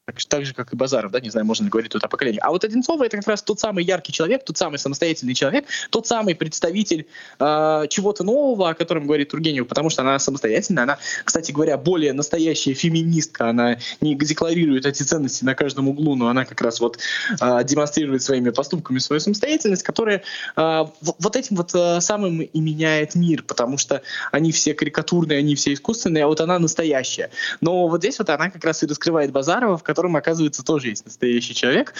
так 0.05 0.45
же, 0.45 0.53
как 0.53 0.73
и 0.73 0.75
Базаров, 0.75 1.11
да, 1.11 1.21
не 1.21 1.29
знаю, 1.29 1.45
можно 1.45 1.63
ли 1.63 1.69
говорить 1.69 1.91
тут 1.91 2.03
о 2.03 2.09
поколении. 2.09 2.39
А 2.43 2.51
вот 2.51 2.65
Одинцова 2.65 3.05
это 3.05 3.15
как 3.17 3.27
раз 3.27 3.41
тот 3.41 3.61
самый 3.61 3.85
яркий 3.85 4.11
человек, 4.11 4.43
тот 4.43 4.57
самый 4.57 4.77
самостоятельный 4.77 5.33
человек, 5.33 5.65
тот 5.91 6.07
самый 6.07 6.35
представитель 6.35 7.07
э, 7.39 7.83
чего-то 7.89 8.25
нового, 8.25 8.69
о 8.69 8.73
котором 8.73 9.05
говорит 9.05 9.29
Тургенев, 9.29 9.65
потому 9.65 9.89
что 9.89 10.01
она 10.01 10.19
самостоятельная, 10.19 10.83
она, 10.83 10.97
кстати 11.23 11.53
говоря, 11.53 11.77
более 11.77 12.11
настоящая 12.11 12.73
феминистка, 12.73 13.49
она 13.49 13.77
не 14.01 14.15
декларирует 14.15 14.85
эти 14.85 15.03
ценности 15.03 15.45
на 15.45 15.55
каждом 15.55 15.87
углу, 15.87 16.15
но 16.15 16.27
она 16.27 16.43
как 16.43 16.59
раз 16.59 16.81
вот 16.81 16.99
э, 17.39 17.63
демонстрирует 17.63 18.21
своими 18.23 18.49
поступками 18.49 18.99
свою 18.99 19.21
самостоятельность, 19.21 19.83
которая 19.83 20.23
э, 20.57 20.85
вот 20.99 21.35
этим 21.37 21.55
вот 21.55 21.71
э, 21.73 22.01
самым 22.01 22.41
и 22.41 22.59
меняет 22.59 23.15
мир, 23.15 23.43
потому 23.43 23.77
что 23.77 24.01
они 24.33 24.51
все 24.51 24.73
карикатурные, 24.73 25.39
они 25.39 25.55
все 25.55 25.71
искусственные, 25.73 26.25
а 26.25 26.27
вот 26.27 26.41
она 26.41 26.59
настоящая. 26.59 27.29
Но 27.61 27.87
вот 27.87 28.01
здесь 28.01 28.19
вот 28.19 28.29
она 28.29 28.49
как 28.49 28.65
раз 28.65 28.83
и 28.83 28.85
раскрывает 28.85 29.31
Базарова, 29.31 29.77
в 29.77 29.92
котором, 29.93 30.15
оказывается, 30.15 30.63
тоже 30.63 30.89
есть 30.89 31.05
настоящий 31.05 31.53
человек. 31.53 31.93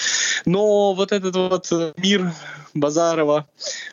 Но 0.45 0.93
вот 0.93 1.12
этот 1.12 1.36
вот 1.36 1.71
э, 1.71 1.93
мир 1.97 2.34
Базарова, 2.73 3.47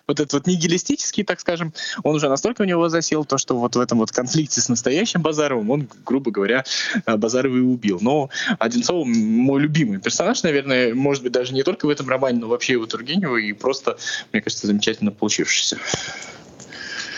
вот 0.06 0.20
этот 0.20 0.32
вот 0.32 0.46
нигилистический, 0.46 1.22
так 1.22 1.40
скажем, 1.40 1.74
он 2.02 2.16
уже 2.16 2.28
настолько 2.28 2.62
у 2.62 2.64
него 2.64 2.88
засел, 2.88 3.24
то, 3.24 3.36
что 3.36 3.58
вот 3.58 3.76
в 3.76 3.80
этом 3.80 3.98
вот 3.98 4.10
конфликте 4.10 4.60
с 4.60 4.68
настоящим 4.68 5.20
Базаровым 5.20 5.70
он, 5.70 5.88
грубо 6.06 6.30
говоря, 6.30 6.64
э, 7.04 7.16
Базарова 7.16 7.56
и 7.56 7.60
убил. 7.60 7.98
Но 8.00 8.30
Одинцов 8.58 9.06
мой 9.06 9.60
любимый 9.60 10.00
персонаж, 10.00 10.42
наверное, 10.42 10.94
может 10.94 11.22
быть, 11.22 11.32
даже 11.32 11.52
не 11.52 11.62
только 11.62 11.86
в 11.86 11.90
этом 11.90 12.08
романе, 12.08 12.38
но 12.40 12.48
вообще 12.48 12.74
его 12.74 12.86
Тургенева, 12.86 13.36
и 13.36 13.52
просто, 13.52 13.98
мне 14.32 14.40
кажется, 14.40 14.66
замечательно 14.66 15.10
получившийся. 15.10 15.78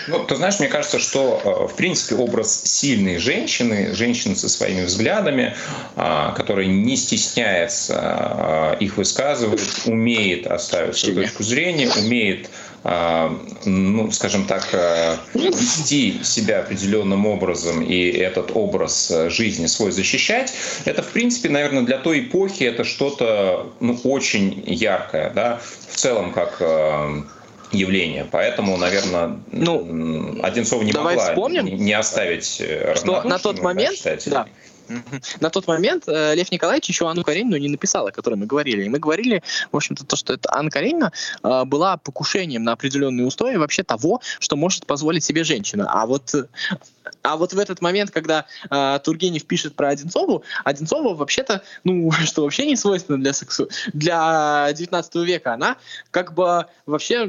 Ну, 0.08 0.24
ты 0.24 0.36
знаешь, 0.36 0.58
мне 0.58 0.68
кажется, 0.68 0.98
что, 0.98 1.40
э, 1.44 1.72
в 1.72 1.76
принципе, 1.76 2.16
образ 2.16 2.62
сильной 2.64 3.18
женщины, 3.18 3.94
женщины 3.94 4.34
со 4.36 4.48
своими 4.48 4.84
взглядами, 4.84 5.54
а, 5.96 6.32
которая 6.32 6.66
не 6.66 6.96
стесняется 6.96 7.98
а, 7.98 8.76
их 8.80 8.96
высказывать, 8.96 9.62
умеет 9.86 10.46
оставить 10.46 10.96
свою 10.96 11.16
точку 11.16 11.42
зрения, 11.42 11.88
умеет 11.98 12.50
а, 12.84 13.38
ну, 13.64 14.10
скажем 14.10 14.44
так, 14.44 14.66
вести 15.34 16.24
себя 16.24 16.60
определенным 16.60 17.26
образом 17.26 17.80
и 17.80 18.10
этот 18.10 18.50
образ 18.54 19.12
жизни 19.28 19.66
свой 19.66 19.92
защищать, 19.92 20.52
это, 20.84 21.02
в 21.02 21.08
принципе, 21.10 21.48
наверное, 21.48 21.82
для 21.82 21.98
той 21.98 22.20
эпохи 22.20 22.64
это 22.64 22.82
что-то 22.82 23.72
ну, 23.78 23.96
очень 24.02 24.64
яркое. 24.66 25.30
Да? 25.30 25.60
В 25.90 25.96
целом, 25.96 26.32
как 26.32 26.60
явление. 27.72 28.26
Поэтому, 28.30 28.76
наверное, 28.76 29.40
ну, 29.50 30.38
Одинцова 30.42 30.82
не 30.82 30.92
могла 30.92 31.16
вспомним, 31.16 31.66
не 31.66 31.92
оставить 31.92 32.60
э, 32.60 32.94
что 32.96 33.22
на 33.22 33.38
тот 33.38 33.60
момент, 33.60 33.98
да, 34.26 34.46
на 35.40 35.50
тот 35.50 35.66
момент 35.66 36.04
э, 36.06 36.34
Лев 36.34 36.50
Николаевич 36.50 36.88
еще 36.88 37.08
Анну 37.08 37.24
Каренину 37.24 37.56
не 37.56 37.68
написал, 37.68 38.06
о 38.06 38.12
которой 38.12 38.34
мы 38.34 38.46
говорили. 38.46 38.84
И 38.84 38.88
мы 38.88 38.98
говорили, 38.98 39.42
в 39.70 39.76
общем-то, 39.76 40.04
то, 40.04 40.16
что 40.16 40.34
это 40.34 40.48
Анна 40.52 40.70
Каренина 40.70 41.12
э, 41.42 41.64
была 41.64 41.96
покушением 41.96 42.64
на 42.64 42.72
определенные 42.72 43.26
устои 43.26 43.56
вообще 43.56 43.82
того, 43.82 44.20
что 44.38 44.56
может 44.56 44.86
позволить 44.86 45.24
себе 45.24 45.44
женщина. 45.44 45.88
А 45.90 46.06
вот 46.06 46.34
а 47.22 47.36
вот 47.36 47.52
в 47.52 47.58
этот 47.58 47.80
момент, 47.80 48.10
когда 48.10 48.46
э, 48.70 48.98
Тургенев 49.02 49.46
пишет 49.46 49.74
про 49.74 49.88
Одинцову, 49.88 50.44
Одинцова 50.64 51.14
вообще-то, 51.14 51.62
ну, 51.84 52.10
что 52.24 52.42
вообще 52.42 52.66
не 52.66 52.76
свойственно 52.76 53.18
для 53.18 53.32
сексу, 53.32 53.68
для 53.92 54.72
19 54.72 55.14
века, 55.16 55.54
она 55.54 55.76
как 56.10 56.34
бы 56.34 56.66
вообще 56.86 57.28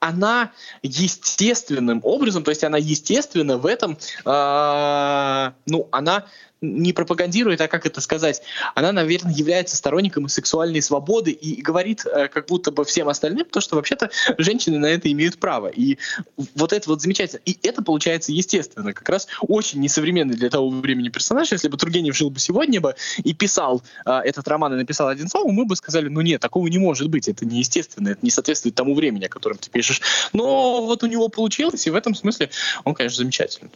она 0.00 0.52
естественным 0.82 2.00
образом, 2.02 2.42
то 2.42 2.50
есть 2.50 2.64
она 2.64 2.78
естественно 2.78 3.56
в 3.58 3.66
этом, 3.66 3.98
э, 4.24 5.52
ну, 5.66 5.88
она 5.92 6.26
не 6.60 6.92
пропагандирует, 6.92 7.60
а 7.60 7.68
как 7.68 7.86
это 7.86 8.00
сказать, 8.00 8.42
она, 8.74 8.92
наверное, 8.92 9.32
является 9.32 9.76
сторонником 9.76 10.28
сексуальной 10.28 10.80
свободы 10.80 11.30
и 11.30 11.60
говорит 11.60 12.06
э, 12.06 12.28
как 12.28 12.46
будто 12.46 12.70
бы 12.70 12.84
всем 12.84 13.08
остальным 13.08 13.46
то, 13.46 13.60
что 13.60 13.76
вообще-то 13.76 14.10
женщины 14.38 14.78
на 14.78 14.86
это 14.86 15.10
имеют 15.12 15.38
право. 15.38 15.68
И 15.68 15.98
вот 16.54 16.72
это 16.72 16.88
вот 16.88 17.02
замечательно. 17.02 17.40
И 17.44 17.58
это 17.62 17.82
получается 17.82 18.32
естественно, 18.32 18.92
как 18.94 19.08
раз 19.08 19.28
очень 19.40 19.80
несовременный 19.80 20.36
для 20.36 20.48
того 20.48 20.70
времени 20.70 21.10
персонаж. 21.10 21.52
Если 21.52 21.68
бы 21.68 21.76
Тургенев 21.76 22.16
жил 22.16 22.30
бы 22.30 22.38
сегодня 22.38 22.80
бы 22.80 22.94
и 23.22 23.34
писал 23.34 23.82
э, 24.06 24.10
этот 24.24 24.48
роман 24.48 24.72
и 24.74 24.76
написал 24.76 25.08
Одинцову, 25.08 25.50
мы 25.52 25.66
бы 25.66 25.76
сказали, 25.76 26.08
ну 26.08 26.22
нет, 26.22 26.40
такого 26.40 26.66
не 26.68 26.78
может 26.78 27.08
быть, 27.08 27.28
это 27.28 27.44
неестественно, 27.44 28.10
это 28.10 28.20
не 28.22 28.30
соответствует 28.30 28.74
тому 28.74 28.94
времени, 28.94 29.26
о 29.26 29.28
котором 29.28 29.58
ты 29.58 29.70
пишешь. 29.70 30.00
Но 30.32 30.84
вот 30.86 31.02
у 31.02 31.06
него 31.06 31.28
получилось, 31.28 31.86
и 31.86 31.90
в 31.90 31.94
этом 31.94 32.14
смысле 32.14 32.50
он, 32.84 32.94
конечно, 32.94 33.18
замечательный. 33.18 33.70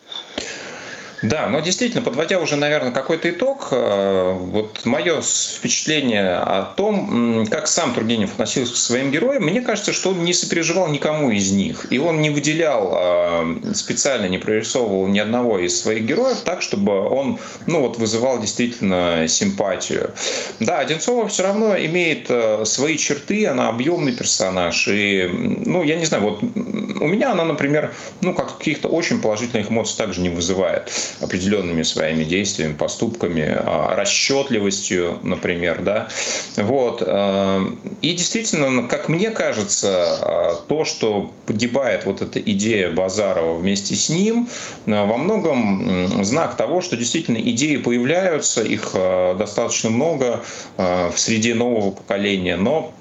Да, 1.22 1.48
но 1.48 1.60
действительно, 1.60 2.02
подводя 2.02 2.38
уже, 2.38 2.56
наверное, 2.56 2.92
какой-то 2.92 3.28
итог, 3.28 3.68
э, 3.72 4.32
вот 4.38 4.86
мое 4.86 5.20
впечатление 5.20 6.36
о 6.36 6.62
том, 6.62 7.46
как 7.46 7.68
сам 7.68 7.92
Тургенев 7.92 8.32
относился 8.32 8.72
к 8.72 8.76
своим 8.76 9.10
героям, 9.10 9.44
мне 9.44 9.60
кажется, 9.60 9.92
что 9.92 10.10
он 10.10 10.24
не 10.24 10.32
сопереживал 10.32 10.88
никому 10.88 11.30
из 11.30 11.52
них. 11.52 11.86
И 11.90 11.98
он 11.98 12.22
не 12.22 12.30
выделял, 12.30 12.94
э, 12.94 13.74
специально 13.74 14.26
не 14.26 14.38
прорисовывал 14.38 15.08
ни 15.08 15.18
одного 15.18 15.58
из 15.58 15.78
своих 15.78 16.04
героев 16.04 16.38
так, 16.44 16.62
чтобы 16.62 17.08
он 17.08 17.38
ну, 17.66 17.80
вот, 17.80 17.98
вызывал 17.98 18.40
действительно 18.40 19.26
симпатию. 19.28 20.12
Да, 20.58 20.78
Одинцова 20.78 21.28
все 21.28 21.42
равно 21.42 21.76
имеет 21.76 22.30
э, 22.30 22.64
свои 22.64 22.96
черты, 22.96 23.46
она 23.46 23.68
объемный 23.68 24.12
персонаж. 24.12 24.88
И, 24.88 25.28
ну, 25.30 25.82
я 25.82 25.96
не 25.96 26.06
знаю, 26.06 26.22
вот 26.22 26.42
у 26.42 27.06
меня 27.06 27.32
она, 27.32 27.44
например, 27.44 27.92
ну, 28.22 28.32
как 28.32 28.56
каких-то 28.56 28.88
очень 28.88 29.20
положительных 29.20 29.70
эмоций 29.70 29.98
также 29.98 30.22
не 30.22 30.30
вызывает. 30.30 30.90
Определенными 31.20 31.82
своими 31.82 32.24
действиями, 32.24 32.74
поступками, 32.74 33.46
а, 33.56 33.94
расчетливостью, 33.96 35.18
например, 35.22 35.82
да, 35.82 36.08
вот. 36.56 37.02
Э, 37.06 37.64
и 38.02 38.12
действительно, 38.12 38.86
как 38.88 39.08
мне 39.08 39.30
кажется, 39.30 40.58
то, 40.68 40.84
что 40.84 41.32
погибает 41.46 42.04
вот 42.06 42.22
эта 42.22 42.40
идея 42.40 42.90
Базарова 42.90 43.58
вместе 43.58 43.94
с 43.94 44.08
ним, 44.08 44.48
во 44.86 45.16
многом 45.16 46.24
знак 46.24 46.56
того, 46.56 46.80
что 46.80 46.96
действительно 46.96 47.38
идеи 47.38 47.76
появляются, 47.76 48.62
их 48.62 48.92
достаточно 49.38 49.90
много 49.90 50.42
в 50.76 51.14
среде 51.16 51.54
нового 51.54 51.90
поколения, 51.90 52.56
но 52.56 52.92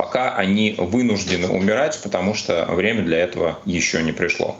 пока 0.00 0.34
они 0.34 0.74
вынуждены 0.78 1.48
умирать, 1.48 2.00
потому 2.02 2.34
что 2.34 2.64
время 2.70 3.02
для 3.02 3.18
этого 3.18 3.58
еще 3.66 4.02
не 4.02 4.12
пришло. 4.12 4.56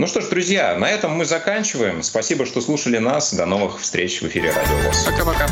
Ну 0.00 0.06
что 0.06 0.22
ж, 0.22 0.28
друзья, 0.30 0.76
на 0.76 0.88
этом 0.88 1.12
мы 1.12 1.26
заканчиваем. 1.26 2.02
Спасибо, 2.02 2.46
что 2.46 2.62
слушали 2.62 2.96
нас. 2.96 3.34
До 3.34 3.44
новых 3.44 3.78
встреч 3.78 4.22
в 4.22 4.28
эфире 4.28 4.50
Радио 4.50 4.74
ВОЗ. 4.78 5.04
Пока-пока. 5.04 5.46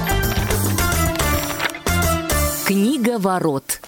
Книга 2.66 3.18
ворот. 3.18 3.82